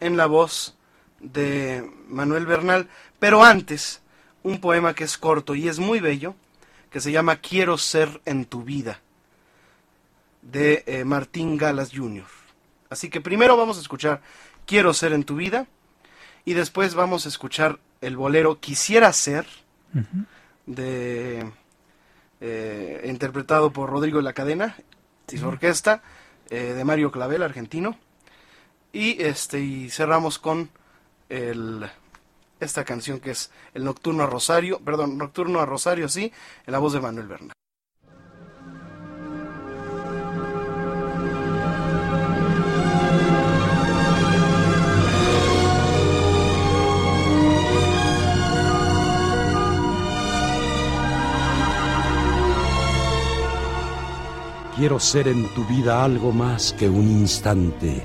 [0.00, 0.76] en la voz
[1.20, 2.88] de Manuel Bernal,
[3.18, 4.02] pero antes
[4.42, 6.34] un poema que es corto y es muy bello,
[6.90, 9.00] que se llama Quiero ser en tu vida,
[10.42, 12.24] de eh, Martín Galas Jr.
[12.90, 14.20] Así que primero vamos a escuchar
[14.66, 15.66] Quiero ser en tu vida
[16.44, 19.46] Y después vamos a escuchar el bolero Quisiera ser,
[20.66, 21.50] de,
[22.40, 24.76] eh, interpretado por Rodrigo La Cadena
[25.30, 26.02] y su orquesta,
[26.50, 27.98] eh, de Mario Clavel, argentino.
[28.92, 30.70] Y, este, y cerramos con
[31.28, 31.86] el,
[32.60, 36.32] esta canción que es El Nocturno a Rosario, perdón, Nocturno a Rosario, sí,
[36.66, 37.57] en la voz de Manuel Bernal.
[54.78, 58.00] Quiero ser en tu vida algo más que un instante,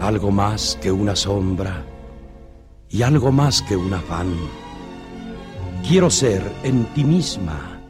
[0.00, 1.82] algo más que una sombra
[2.90, 4.34] y algo más que un afán.
[5.88, 7.80] Quiero ser en ti misma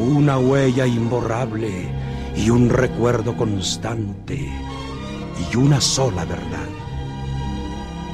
[0.00, 1.88] una huella imborrable
[2.34, 4.50] y un recuerdo constante
[5.48, 6.68] y una sola verdad.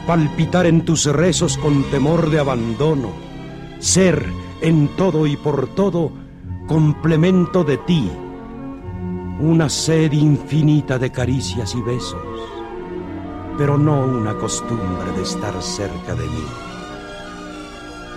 [0.07, 3.09] Palpitar en tus rezos con temor de abandono,
[3.79, 4.23] ser
[4.61, 6.13] en todo y por todo
[6.69, 8.11] complemento de ti
[9.41, 12.21] una sed infinita de caricias y besos,
[13.57, 16.45] pero no una costumbre de estar cerca de mí.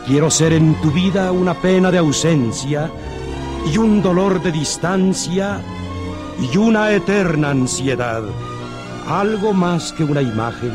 [0.05, 2.91] Quiero ser en tu vida una pena de ausencia
[3.71, 5.59] y un dolor de distancia
[6.39, 8.23] y una eterna ansiedad,
[9.07, 10.73] algo más que una imagen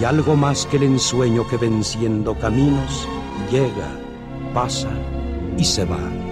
[0.00, 3.06] y algo más que el ensueño que venciendo caminos
[3.50, 3.90] llega,
[4.54, 4.88] pasa
[5.58, 6.31] y se va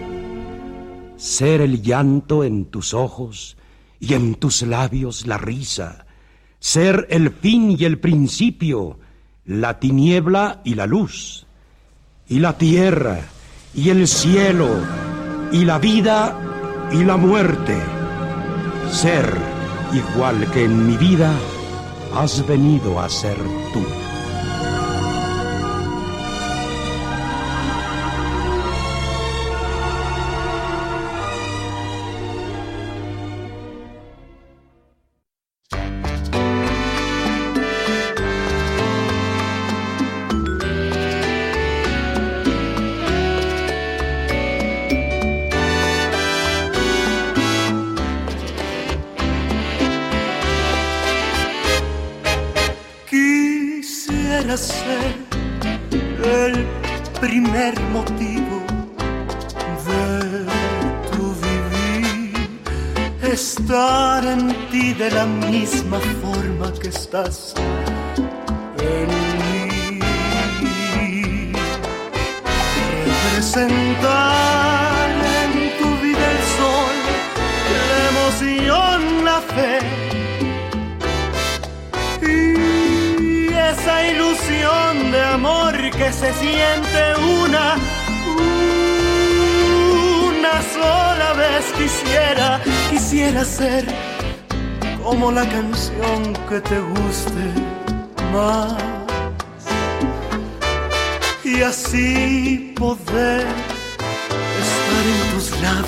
[1.21, 3.59] ser el llanto en tus ojos
[4.01, 6.07] y en tus labios la risa,
[6.59, 8.99] ser el fin y el principio,
[9.45, 11.47] la tiniebla y la luz,
[12.27, 13.21] y la tierra
[13.75, 14.71] y el cielo,
[15.53, 17.79] y la vida y la muerte,
[18.91, 19.31] ser
[19.93, 21.35] igual que en mi vida
[22.15, 23.37] has venido a ser
[23.75, 24.00] tú.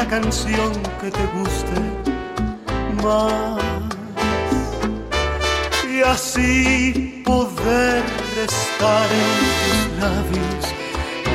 [0.00, 1.78] la canción que te guste
[3.02, 3.62] más.
[5.92, 8.02] Y así poder
[8.48, 9.32] estar en
[9.62, 10.62] tus labios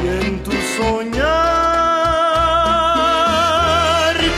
[0.02, 1.26] y en tu soñar.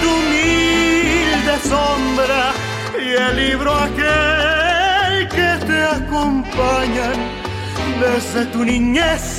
[0.02, 2.44] Tu humilde sombra
[3.06, 7.18] y el libro aquel que te acompañan
[8.02, 9.37] desde tu niñez.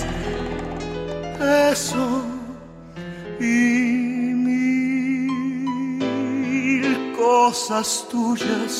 [7.78, 8.77] Cosas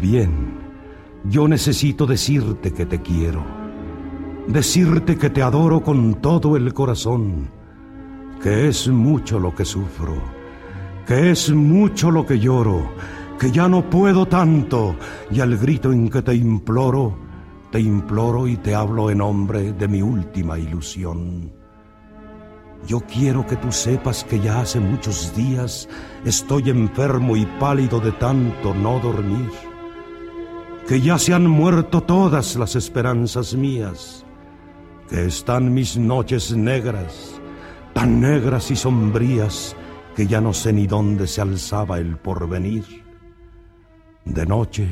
[0.00, 0.58] Bien,
[1.24, 3.44] yo necesito decirte que te quiero,
[4.46, 7.50] decirte que te adoro con todo el corazón,
[8.42, 10.14] que es mucho lo que sufro,
[11.06, 12.90] que es mucho lo que lloro,
[13.38, 14.96] que ya no puedo tanto,
[15.30, 17.18] y al grito en que te imploro,
[17.70, 21.52] te imploro y te hablo en nombre de mi última ilusión.
[22.86, 25.88] Yo quiero que tú sepas que ya hace muchos días
[26.24, 29.50] estoy enfermo y pálido de tanto no dormir,
[30.86, 34.24] que ya se han muerto todas las esperanzas mías,
[35.08, 37.40] que están mis noches negras,
[37.92, 39.76] tan negras y sombrías
[40.16, 42.84] que ya no sé ni dónde se alzaba el porvenir.
[44.24, 44.86] De noche,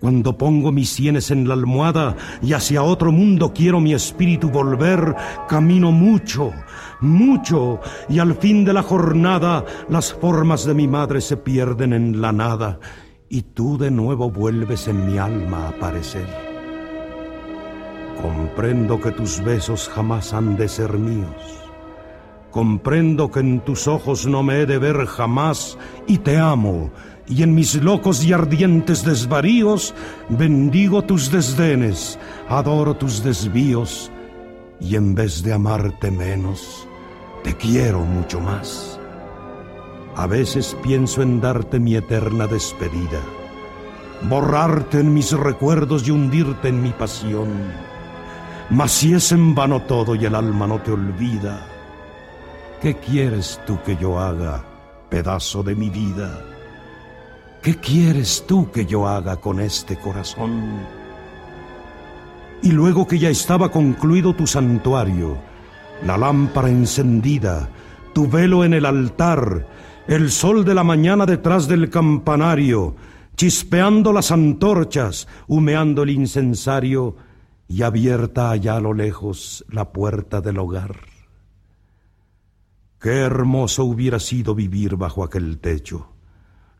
[0.00, 5.14] cuando pongo mis sienes en la almohada y hacia otro mundo quiero mi espíritu volver,
[5.48, 6.52] camino mucho,
[7.00, 12.20] mucho, y al fin de la jornada las formas de mi madre se pierden en
[12.20, 12.78] la nada
[13.28, 16.26] y tú de nuevo vuelves en mi alma a aparecer.
[18.20, 21.60] Comprendo que tus besos jamás han de ser míos.
[22.50, 26.90] Comprendo que en tus ojos no me he de ver jamás y te amo
[27.28, 29.94] y en mis locos y ardientes desvaríos
[30.28, 32.18] bendigo tus desdenes,
[32.48, 34.10] adoro tus desvíos,
[34.80, 36.88] y en vez de amarte menos,
[37.44, 38.97] te quiero mucho más.
[40.18, 43.20] A veces pienso en darte mi eterna despedida,
[44.22, 47.48] borrarte en mis recuerdos y hundirte en mi pasión.
[48.68, 51.64] Mas si es en vano todo y el alma no te olvida,
[52.82, 54.64] ¿qué quieres tú que yo haga,
[55.08, 56.44] pedazo de mi vida?
[57.62, 60.80] ¿Qué quieres tú que yo haga con este corazón?
[62.60, 65.38] Y luego que ya estaba concluido tu santuario,
[66.04, 67.68] la lámpara encendida,
[68.14, 69.77] tu velo en el altar,
[70.08, 72.96] el sol de la mañana detrás del campanario,
[73.36, 77.14] chispeando las antorchas, humeando el incensario
[77.68, 80.96] y abierta allá a lo lejos la puerta del hogar.
[83.00, 86.18] Qué hermoso hubiera sido vivir bajo aquel techo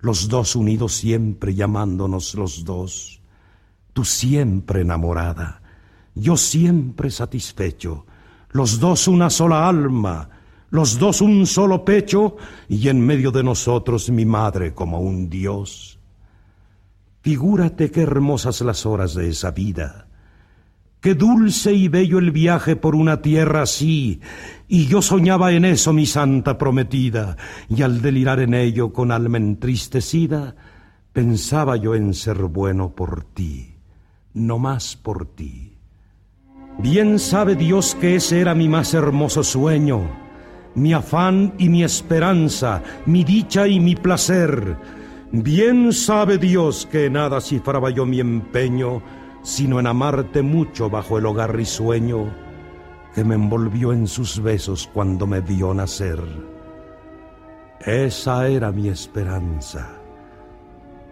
[0.01, 3.21] los dos unidos siempre llamándonos los dos,
[3.93, 5.63] tú siempre enamorada,
[6.15, 8.07] yo siempre satisfecho,
[8.51, 10.31] los dos una sola alma,
[10.71, 12.37] los dos un solo pecho
[12.69, 15.99] y en medio de nosotros mi madre como un dios.
[17.23, 20.09] Figúrate qué hermosas las horas de esa vida,
[21.01, 24.21] Qué dulce y bello el viaje por una tierra así,
[24.67, 27.37] y yo soñaba en eso mi santa prometida,
[27.69, 30.57] y al delirar en ello con alma entristecida,
[31.13, 33.77] pensaba yo en ser bueno por ti,
[34.35, 35.79] no más por ti.
[36.81, 40.28] Bien sabe Dios que ese era mi más hermoso sueño,
[40.79, 44.77] mi afán y mi esperanza, mi dicha y mi placer.
[45.33, 49.03] Bien sabe Dios que nada cifraba yo mi empeño,
[49.43, 52.33] sino en amarte mucho bajo el hogar risueño
[53.15, 56.23] que me envolvió en sus besos cuando me vio nacer.
[57.81, 59.89] Esa era mi esperanza.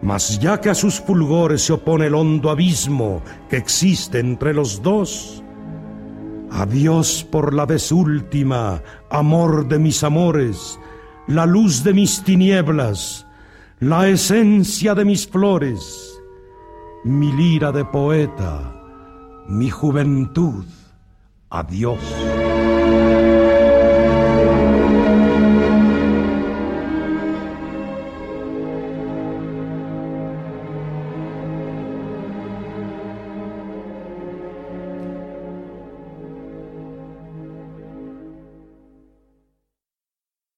[0.01, 4.81] Mas ya que a sus fulgores se opone el hondo abismo que existe entre los
[4.81, 5.43] dos,
[6.51, 10.79] adiós por la vez última, amor de mis amores,
[11.27, 13.25] la luz de mis tinieblas,
[13.79, 16.17] la esencia de mis flores
[17.07, 18.73] mi lira de poeta,
[19.47, 20.65] mi juventud,
[21.49, 21.99] adiós.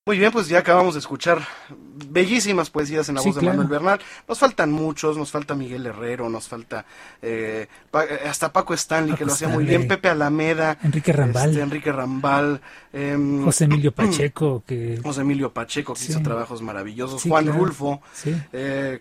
[0.10, 1.40] Muy bien, pues ya acabamos de escuchar
[2.10, 3.99] bellísimas poesías en la voz de Manuel Bernal.
[4.27, 6.84] Nos faltan muchos, nos falta Miguel Herrero, nos falta
[7.22, 7.68] eh,
[8.27, 12.60] hasta Paco Stanley, que lo hacía muy bien, Pepe Alameda, Enrique Rambal, este, Enrique Rambal
[12.91, 18.02] em, José Emilio Pacheco, que José Emilio Pacheco, que hizo trabajos maravillosos, Juan Rulfo,
[18.52, 18.99] eh,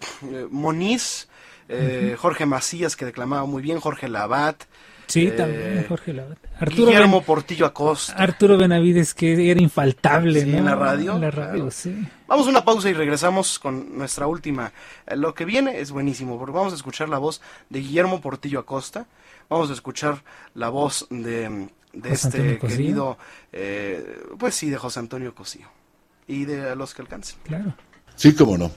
[0.51, 1.26] Moniz,
[1.70, 4.62] eh, Jorge Macías, que declamaba muy bien, Jorge Labat.
[5.09, 6.39] Sí, Eh, también Jorge Lavat.
[6.70, 8.12] Guillermo Ben- Portillo Acosta.
[8.12, 10.59] Arturo Benavides, que era infaltable, Sí, ¿no?
[10.59, 11.70] en la radio, En la radio, claro.
[11.70, 12.06] sí.
[12.26, 14.70] Vamos a una pausa y regresamos con nuestra última.
[15.06, 17.40] Eh, Lo que viene es buenísimo, porque vamos a escuchar la voz
[17.70, 19.06] de Guillermo Portillo Acosta,
[19.48, 20.22] vamos a escuchar
[20.55, 23.16] la voz de, de este querido,
[23.52, 25.66] eh, pues sí, de José Antonio Cosío,
[26.26, 27.39] y de los que alcancen.
[27.44, 27.72] Claro.
[28.14, 28.70] Sí, cómo no.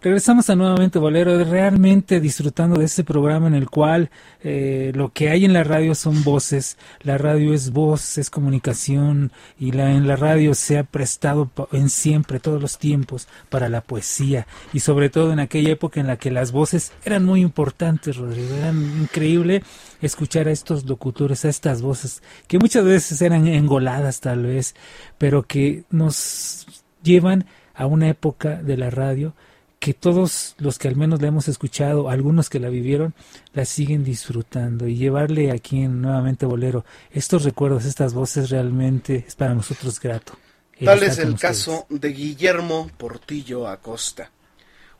[0.02, 4.10] Regresamos a nuevamente Bolero, realmente disfrutando de este programa en el cual
[4.42, 9.32] eh, lo que hay en la radio son voces, la radio es voz, es comunicación
[9.58, 13.80] y la, en la radio se ha prestado en siempre, todos los tiempos, para la
[13.80, 18.18] poesía y sobre todo en aquella época en la que las voces eran muy importantes,
[18.18, 19.62] Rodrigo, eran increíble
[20.02, 24.74] escuchar a estos locutores, a estas voces que muchas veces eran engoladas tal vez,
[25.16, 26.66] pero que nos
[27.02, 29.34] llevan a una época de la radio
[29.78, 33.14] que todos los que al menos la hemos escuchado, algunos que la vivieron,
[33.52, 39.36] la siguen disfrutando y llevarle aquí en nuevamente Bolero estos recuerdos, estas voces realmente es
[39.36, 40.38] para nosotros grato.
[40.82, 41.40] Tal es el ustedes.
[41.40, 44.30] caso de Guillermo Portillo Acosta,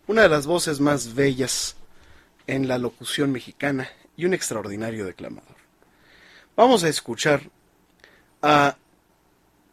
[0.07, 1.77] una de las voces más bellas
[2.47, 5.57] en la locución mexicana y un extraordinario declamador.
[6.57, 7.51] Vamos a escuchar
[8.41, 8.77] a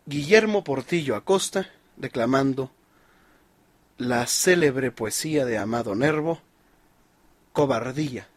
[0.06, 2.72] Guillermo Portillo Acosta declamando
[4.04, 6.40] la célebre poesía de Amado Nervo,
[7.54, 8.28] Cobardía.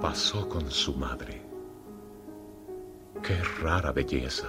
[0.00, 1.41] pasó con su madre.
[3.22, 4.48] Qué rara belleza.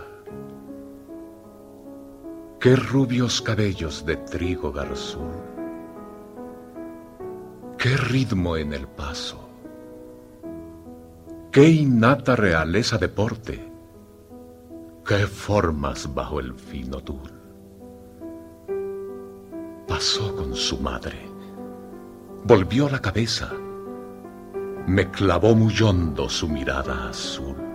[2.60, 5.32] Qué rubios cabellos de trigo garzul.
[7.78, 9.50] Qué ritmo en el paso.
[11.52, 13.72] Qué innata realeza de porte.
[15.06, 17.32] Qué formas bajo el fino tul.
[19.88, 21.30] Pasó con su madre.
[22.46, 23.52] Volvió la cabeza
[24.86, 27.73] me clavó muy hondo su mirada azul.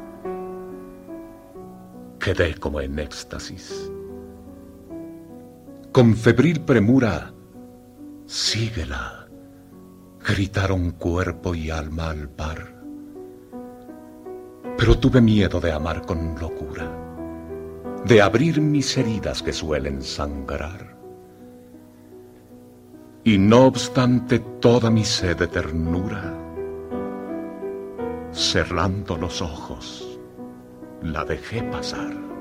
[2.28, 3.90] Quedé como en éxtasis.
[5.92, 7.32] Con febril premura,
[8.26, 9.26] síguela,
[10.22, 12.82] gritaron cuerpo y alma al par.
[14.76, 16.92] Pero tuve miedo de amar con locura,
[18.04, 20.98] de abrir mis heridas que suelen sangrar.
[23.24, 26.34] Y no obstante toda mi sed de ternura,
[28.32, 30.07] cerrando los ojos,
[31.02, 32.37] la dejé pasar.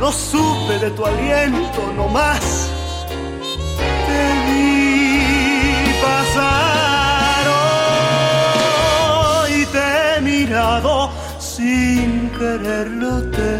[0.00, 2.70] No supe de tu aliento, no más.
[4.06, 7.44] Te vi pasar
[9.44, 13.50] hoy, te he mirado sin quererlo, te,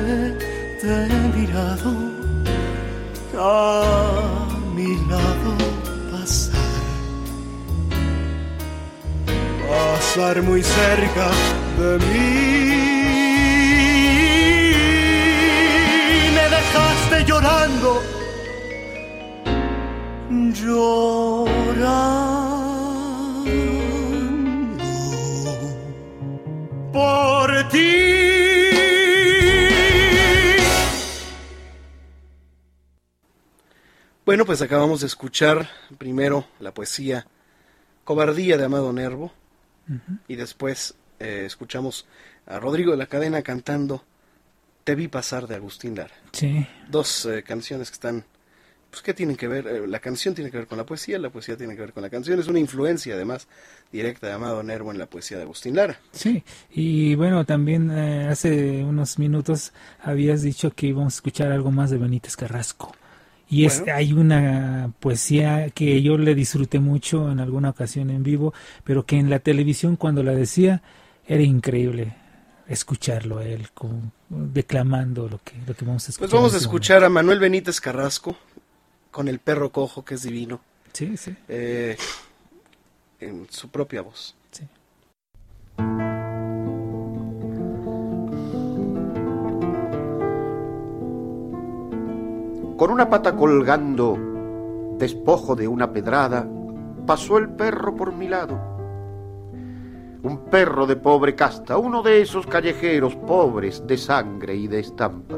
[0.81, 1.91] te he mirado
[3.39, 3.49] a
[4.75, 5.51] mi lado
[6.11, 6.69] pasar,
[9.69, 11.31] pasar muy cerca
[11.79, 12.92] de mí.
[17.25, 18.03] Llorando,
[20.53, 21.93] llorando
[26.93, 28.13] por ti.
[34.25, 35.69] Bueno, pues acabamos de escuchar
[35.99, 37.27] primero la poesía
[38.05, 39.33] Cobardía de Amado Nervo
[40.29, 42.07] y después eh, escuchamos
[42.47, 44.05] a Rodrigo de la Cadena cantando
[44.85, 46.15] Te vi pasar de Agustín Lara.
[46.33, 46.67] Sí.
[46.91, 48.25] Dos eh, canciones que están,
[48.91, 51.31] pues que tienen que ver, Eh, la canción tiene que ver con la poesía, la
[51.31, 53.47] poesía tiene que ver con la canción, es una influencia además
[53.93, 55.99] directa de Amado Nervo en la poesía de Agustín Lara.
[56.13, 59.73] Sí, y bueno, también eh, hace unos minutos
[60.03, 62.93] habías dicho que íbamos a escuchar algo más de Benítez Carrasco.
[63.49, 63.95] Y es, Bueno.
[63.97, 69.19] hay una poesía que yo le disfruté mucho en alguna ocasión en vivo, pero que
[69.19, 70.83] en la televisión cuando la decía
[71.29, 72.15] era increíble
[72.73, 76.31] escucharlo a él como declamando lo que, lo que vamos a escuchar.
[76.31, 78.37] Pues vamos a escuchar a Manuel Benítez Carrasco
[79.11, 80.61] con el perro cojo que es divino.
[80.93, 81.35] Sí, sí.
[81.49, 81.97] Eh,
[83.21, 84.35] en su propia voz.
[84.51, 84.67] Sí.
[92.77, 96.49] Con una pata colgando, despojo de una pedrada,
[97.07, 98.72] pasó el perro por mi lado.
[100.23, 105.37] Un perro de pobre casta, uno de esos callejeros pobres de sangre y de estampa.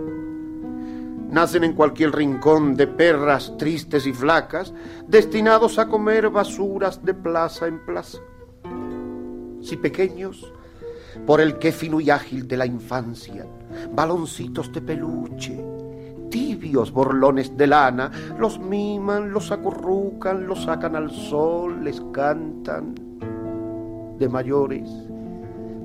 [1.30, 4.74] Nacen en cualquier rincón de perras tristes y flacas,
[5.08, 8.18] destinados a comer basuras de plaza en plaza.
[9.62, 10.52] Si pequeños,
[11.26, 13.46] por el que fino y ágil de la infancia,
[13.90, 15.64] baloncitos de peluche,
[16.30, 23.13] tibios borlones de lana, los miman, los acurrucan, los sacan al sol, les cantan.
[24.24, 24.88] De mayores,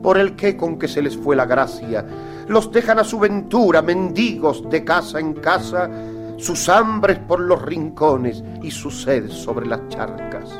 [0.01, 2.05] por el que con que se les fue la gracia,
[2.47, 5.89] los dejan a su ventura, mendigos de casa en casa,
[6.37, 10.57] sus hambres por los rincones y su sed sobre las charcas.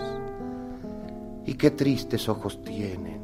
[1.45, 3.21] Y qué tristes ojos tienen,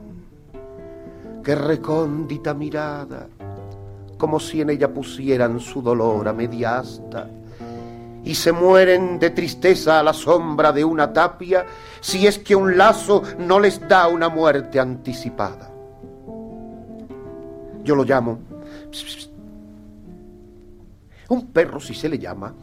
[1.44, 3.28] qué recóndita mirada,
[4.18, 7.28] como si en ella pusieran su dolor a media asta,
[8.26, 11.66] y se mueren de tristeza a la sombra de una tapia,
[12.02, 15.72] si es que un lazo no les da una muerte anticipada.
[17.84, 18.40] Yo lo llamo.
[21.30, 22.54] Un perro, si se le llama,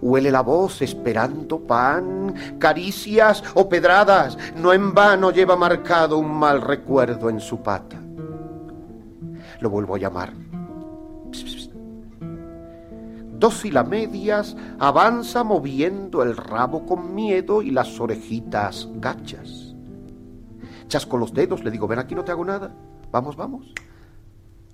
[0.00, 4.38] Huele la voz esperando pan, caricias o pedradas.
[4.56, 7.96] No en vano lleva marcado un mal recuerdo en su pata.
[9.60, 10.47] Lo vuelvo a llamar.
[13.38, 19.74] Dócil a medias, avanza moviendo el rabo con miedo y las orejitas gachas.
[20.88, 22.74] Chasco los dedos, le digo, ven aquí, no te hago nada.
[23.10, 23.72] Vamos, vamos.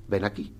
[0.09, 0.55] Ven aquí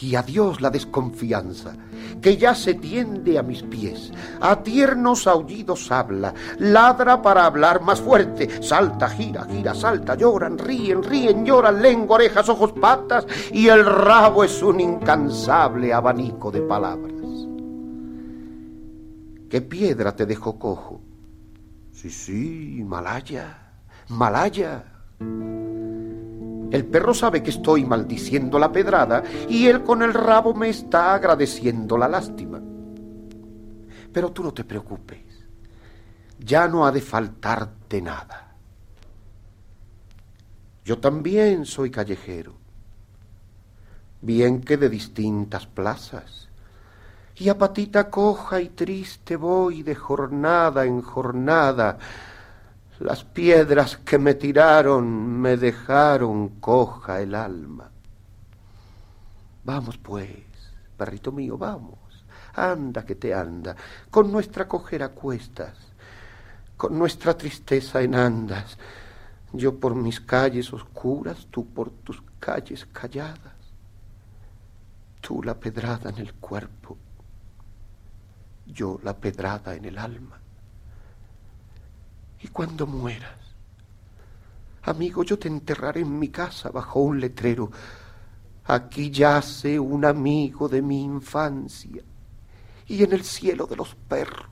[0.00, 1.76] y adiós la desconfianza,
[2.20, 4.12] que ya se tiende a mis pies.
[4.40, 11.02] A tiernos aullidos habla, ladra para hablar más fuerte, salta, gira, gira, salta, lloran, ríen,
[11.02, 17.14] ríen, lloran, lengua, orejas, ojos, patas, y el rabo es un incansable abanico de palabras.
[19.48, 21.00] ¿Qué piedra te dejó cojo?
[21.92, 23.72] Sí, sí, Malaya,
[24.08, 24.84] Malaya.
[26.74, 31.14] El perro sabe que estoy maldiciendo la pedrada y él con el rabo me está
[31.14, 32.60] agradeciendo la lástima.
[34.12, 35.22] Pero tú no te preocupes,
[36.36, 38.56] ya no ha de faltarte nada.
[40.84, 42.54] Yo también soy callejero,
[44.20, 46.48] bien que de distintas plazas,
[47.36, 51.98] y a patita coja y triste voy de jornada en jornada,
[53.00, 57.90] las piedras que me tiraron me dejaron coja el alma.
[59.64, 60.28] Vamos pues,
[60.96, 61.98] perrito mío, vamos.
[62.54, 63.74] Anda que te anda,
[64.10, 65.74] con nuestra cojera cuestas,
[66.76, 68.78] con nuestra tristeza en andas.
[69.52, 73.54] Yo por mis calles oscuras, tú por tus calles calladas.
[75.20, 76.98] Tú la pedrada en el cuerpo,
[78.66, 80.43] yo la pedrada en el alma.
[82.44, 83.38] Y cuando mueras,
[84.82, 87.70] amigo, yo te enterraré en mi casa bajo un letrero.
[88.66, 92.02] Aquí yace un amigo de mi infancia.
[92.86, 94.50] Y en el cielo de los perros,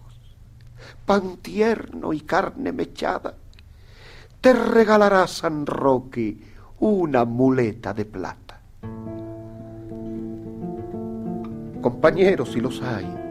[1.04, 3.36] pan tierno y carne mechada,
[4.40, 6.38] te regalará San Roque
[6.80, 8.58] una muleta de plata.
[11.82, 13.21] Compañeros, si los hay,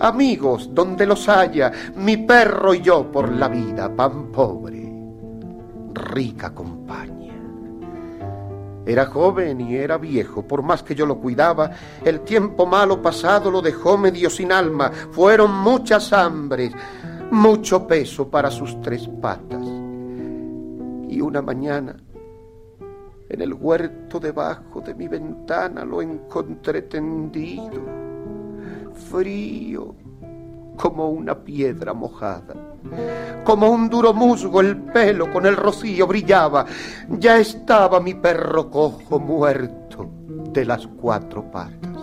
[0.00, 4.92] amigos donde los haya, mi perro y yo por la vida, pan pobre,
[5.94, 7.34] rica compañía.
[8.84, 11.70] Era joven y era viejo, por más que yo lo cuidaba,
[12.04, 16.72] el tiempo malo pasado lo dejó medio sin alma, fueron muchas hambres,
[17.30, 19.66] mucho peso para sus tres patas.
[21.08, 21.96] Y una mañana,
[23.28, 28.06] en el huerto debajo de mi ventana, lo encontré tendido
[28.96, 29.94] frío
[30.76, 32.54] como una piedra mojada.
[33.44, 36.66] Como un duro musgo el pelo con el rocío brillaba.
[37.08, 40.08] Ya estaba mi perro cojo muerto
[40.52, 42.02] de las cuatro patas.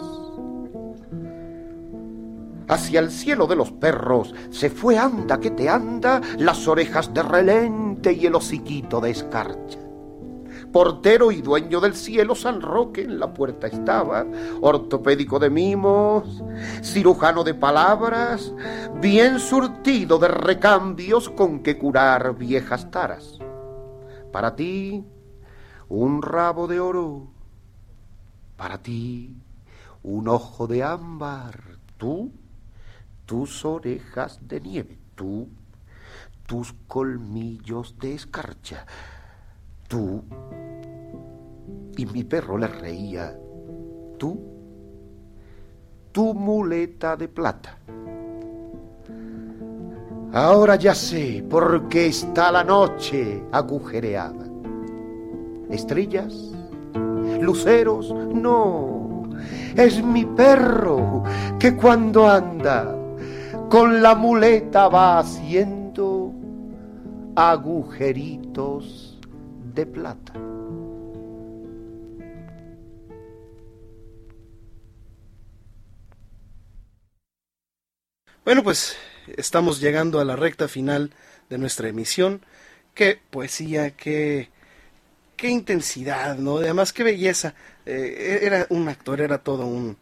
[2.67, 7.21] Hacia el cielo de los perros se fue anda que te anda, las orejas de
[7.21, 9.82] relente y el hociquito de escarcha
[10.73, 14.25] portero y dueño del cielo, San Roque en la puerta estaba,
[14.59, 16.43] ortopédico de mimos,
[16.81, 18.51] cirujano de palabras,
[18.99, 23.37] bien surtido de recambios con que curar viejas taras.
[24.31, 25.05] Para ti,
[25.89, 27.27] un rabo de oro,
[28.57, 29.37] para ti,
[30.01, 32.31] un ojo de ámbar, tú,
[33.27, 35.47] tus orejas de nieve, tú,
[36.47, 38.87] tus colmillos de escarcha,
[39.87, 40.23] tú.
[41.95, 43.37] Y mi perro le reía,
[44.17, 44.39] tú,
[46.11, 47.77] tu muleta de plata.
[50.33, 54.45] Ahora ya sé por qué está la noche agujereada.
[55.69, 56.51] Estrellas,
[57.39, 59.29] luceros, no.
[59.75, 61.23] Es mi perro
[61.59, 62.95] que cuando anda
[63.69, 66.31] con la muleta va haciendo
[67.35, 69.12] agujeritos
[69.73, 70.33] de plata.
[78.45, 78.97] Bueno, pues
[79.37, 81.11] estamos llegando a la recta final
[81.49, 82.41] de nuestra emisión.
[82.93, 84.49] Qué poesía, qué,
[85.37, 86.57] qué intensidad, ¿no?
[86.57, 87.55] Además, qué belleza.
[87.85, 89.97] Eh, era un actor, era todo un,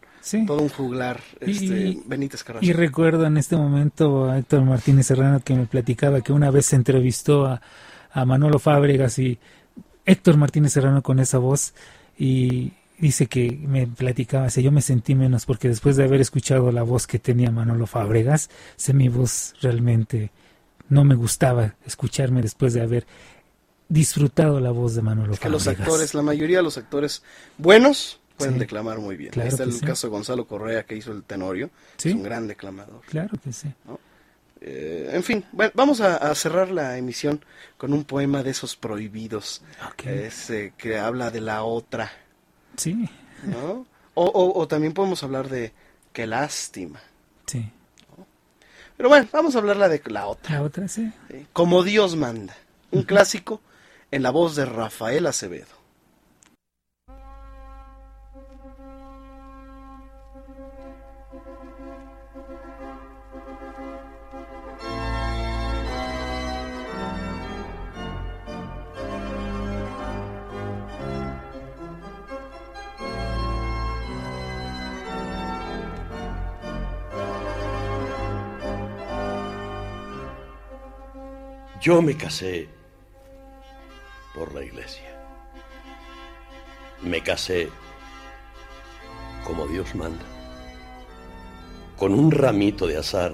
[0.47, 2.65] todo un juglar, este, Benítez Carrasco.
[2.65, 6.65] Y recuerdo en este momento a Héctor Martínez Serrano que me platicaba que una vez
[6.65, 7.61] se entrevistó a,
[8.11, 9.39] a Manolo Fábregas y
[10.05, 11.73] Héctor Martínez Serrano con esa voz
[12.17, 16.83] y dice que me platicaba, yo me sentí menos porque después de haber escuchado la
[16.83, 20.31] voz que tenía Manolo Fábregas, sé mi voz realmente
[20.89, 23.07] no me gustaba escucharme después de haber
[23.89, 27.23] disfrutado la voz de Manolo es que los actores, la mayoría de los actores
[27.57, 28.59] buenos pueden Sí.
[28.61, 29.31] declamar muy bien.
[29.31, 29.85] Claro Ahí está el sí.
[29.85, 32.09] caso de Gonzalo Correa que hizo el Tenorio, Sí.
[32.09, 33.01] es un gran declamador.
[33.07, 33.67] Claro que sí.
[34.63, 37.43] Eh, en fin, bueno, vamos a, a cerrar la emisión
[37.77, 39.63] con un poema de esos prohibidos,
[40.27, 42.11] ese que habla de la otra,
[42.77, 43.09] Sí,
[43.43, 43.85] ¿no?
[44.13, 45.73] O, o- o también podemos hablar de
[46.13, 46.99] qué lástima.
[47.47, 47.69] sí.
[48.97, 50.55] Pero bueno, vamos a hablarla de la otra.
[50.57, 51.11] La otra sí.
[51.53, 52.55] Como Dios manda,
[52.91, 53.61] un clásico
[54.11, 55.80] en la voz de Rafael Acevedo.
[81.81, 82.69] Yo me casé
[84.35, 85.19] por la iglesia.
[87.01, 87.69] Me casé
[89.43, 90.23] como Dios manda,
[91.97, 93.33] con un ramito de azar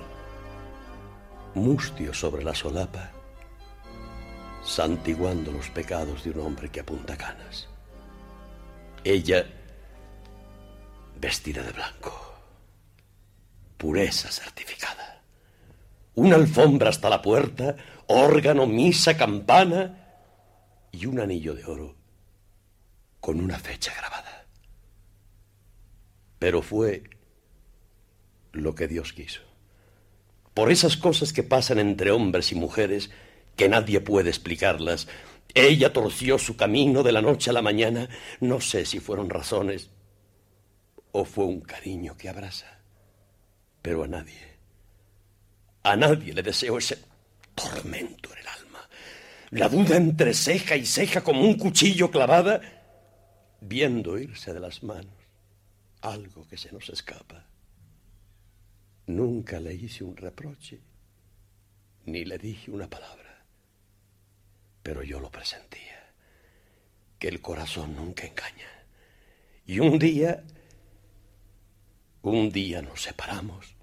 [1.55, 3.11] mustio sobre la solapa,
[4.63, 7.67] santiguando los pecados de un hombre que apunta canas.
[9.03, 9.45] Ella
[11.19, 12.33] vestida de blanco,
[13.75, 15.21] pureza certificada,
[16.15, 17.75] una alfombra hasta la puerta,
[18.07, 20.07] órgano, misa, campana
[20.91, 21.95] y un anillo de oro
[23.19, 24.45] con una fecha grabada.
[26.39, 27.03] Pero fue
[28.53, 29.41] lo que Dios quiso.
[30.53, 33.11] Por esas cosas que pasan entre hombres y mujeres
[33.55, 35.07] que nadie puede explicarlas,
[35.53, 38.09] ella torció su camino de la noche a la mañana.
[38.39, 39.89] No sé si fueron razones
[41.11, 42.79] o fue un cariño que abraza,
[43.81, 44.57] pero a nadie,
[45.83, 47.06] a nadie le deseo ese
[47.57, 48.89] tormento en el alma.
[49.49, 52.61] La duda entre ceja y ceja como un cuchillo clavada,
[53.59, 55.17] viendo irse de las manos
[56.01, 57.45] algo que se nos escapa.
[59.07, 60.79] Nunca le hice un reproche,
[62.05, 63.45] ni le dije una palabra,
[64.83, 66.11] pero yo lo presentía,
[67.19, 68.69] que el corazón nunca engaña.
[69.65, 70.43] Y un día,
[72.21, 73.75] un día nos separamos,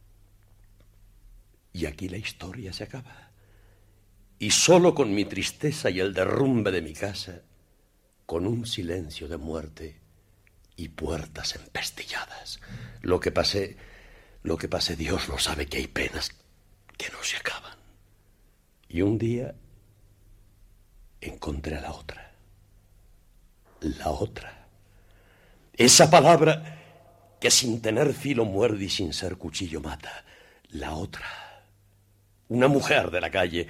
[1.73, 3.24] y aquí la historia se acaba.
[4.39, 7.43] Y solo con mi tristeza y el derrumbe de mi casa,
[8.27, 10.01] con un silencio de muerte
[10.77, 12.61] y puertas empestilladas,
[13.03, 13.77] lo que pasé,
[14.43, 16.31] lo que pasé, Dios lo sabe que hay penas
[16.97, 17.77] que no se acaban.
[18.89, 19.55] Y un día
[21.21, 22.33] encontré a la otra,
[23.81, 24.67] la otra,
[25.73, 26.81] esa palabra
[27.41, 30.25] que sin tener filo muerde y sin ser cuchillo mata,
[30.71, 31.27] la otra,
[32.49, 33.69] una mujer de la calle,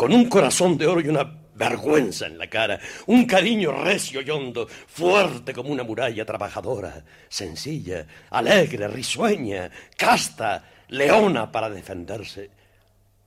[0.00, 1.24] con un corazón de oro y una
[1.54, 8.06] vergüenza en la cara, un cariño recio y hondo, fuerte como una muralla trabajadora, sencilla,
[8.30, 12.50] alegre, risueña, casta, leona para defenderse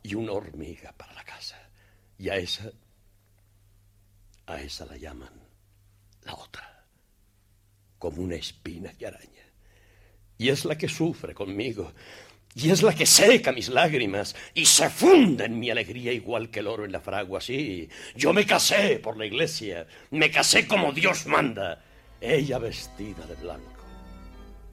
[0.02, 1.60] y una hormiga para la casa.
[2.18, 2.72] Y a esa,
[4.48, 5.44] a esa la llaman
[6.24, 6.86] la otra,
[8.00, 9.45] como una espina que araña.
[10.40, 11.94] Y es la que sufre conmigo,
[12.56, 16.60] y es la que seca mis lágrimas y se funde en mi alegría igual que
[16.60, 17.42] el oro en la fragua.
[17.42, 21.84] Sí, yo me casé por la iglesia, me casé como Dios manda.
[22.22, 23.84] Ella vestida de blanco,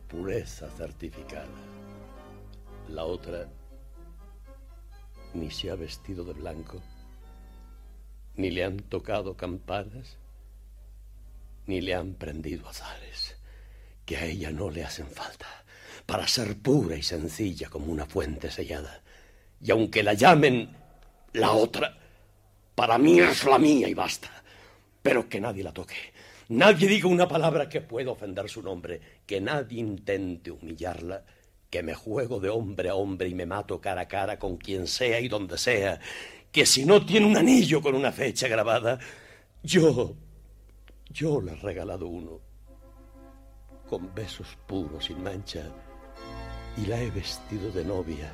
[0.09, 1.49] pureza certificada.
[2.89, 3.49] La otra
[5.33, 6.83] ni se ha vestido de blanco,
[8.37, 10.19] ni le han tocado campanas,
[11.67, 13.37] ni le han prendido azares,
[14.05, 15.47] que a ella no le hacen falta
[16.11, 19.01] para ser pura y sencilla como una fuente sellada.
[19.63, 20.77] Y aunque la llamen
[21.35, 21.97] la otra,
[22.75, 24.29] para mí es la mía y basta.
[25.01, 25.95] Pero que nadie la toque.
[26.49, 29.01] Nadie diga una palabra que pueda ofender su nombre.
[29.25, 31.23] Que nadie intente humillarla.
[31.71, 34.89] Que me juego de hombre a hombre y me mato cara a cara con quien
[34.89, 36.01] sea y donde sea.
[36.51, 38.99] Que si no tiene un anillo con una fecha grabada,
[39.63, 40.17] yo,
[41.09, 42.41] yo le he regalado uno.
[43.89, 45.71] Con besos puros sin mancha
[46.77, 48.31] y la he vestido de novia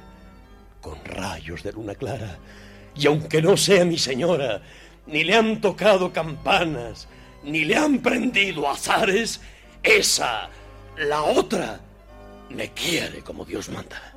[0.80, 2.38] con rayos de luna clara.
[2.94, 4.62] Y aunque no sea mi señora,
[5.06, 7.08] ni le han tocado campanas,
[7.44, 9.40] ni le han prendido azares,
[9.82, 10.48] esa,
[10.96, 11.80] la otra,
[12.50, 14.15] me quiere como Dios manda.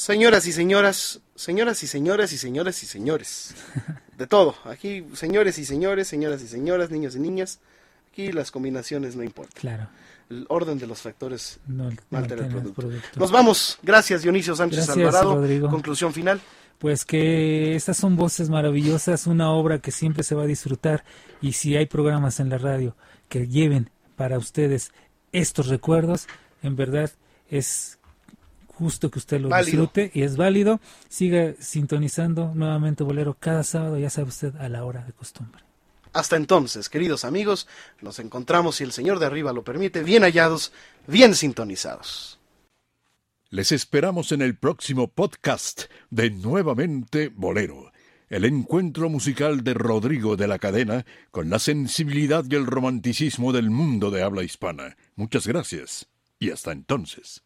[0.00, 3.54] Señoras y señoras, señoras y señoras y señores y señores.
[4.16, 4.54] De todo.
[4.64, 7.60] Aquí, señores y señores, señoras y señoras, niños y niñas.
[8.10, 9.60] Aquí las combinaciones no importan.
[9.60, 9.88] Claro.
[10.30, 12.80] El orden de los factores no, no altera el el producto.
[12.80, 13.20] producto.
[13.20, 13.78] Nos vamos.
[13.82, 15.34] Gracias, Dionisio Sánchez Gracias, Alvarado.
[15.34, 15.68] Rodrigo.
[15.68, 16.40] Conclusión final.
[16.78, 21.04] Pues que estas son voces maravillosas, una obra que siempre se va a disfrutar
[21.42, 22.96] y si hay programas en la radio
[23.28, 24.92] que lleven para ustedes
[25.32, 26.26] estos recuerdos,
[26.62, 27.10] en verdad
[27.50, 27.99] es
[28.80, 29.82] justo que usted lo Válido.
[29.82, 30.80] disfrute y es válido.
[31.10, 35.62] Siga sintonizando nuevamente Bolero cada sábado, ya sabe usted, a la hora de costumbre.
[36.14, 37.68] Hasta entonces, queridos amigos,
[38.00, 40.72] nos encontramos, si el Señor de arriba lo permite, bien hallados,
[41.06, 42.40] bien sintonizados.
[43.50, 47.92] Les esperamos en el próximo podcast de Nuevamente Bolero,
[48.28, 53.70] el encuentro musical de Rodrigo de la Cadena con la sensibilidad y el romanticismo del
[53.70, 54.96] mundo de habla hispana.
[55.16, 56.08] Muchas gracias
[56.38, 57.42] y hasta entonces.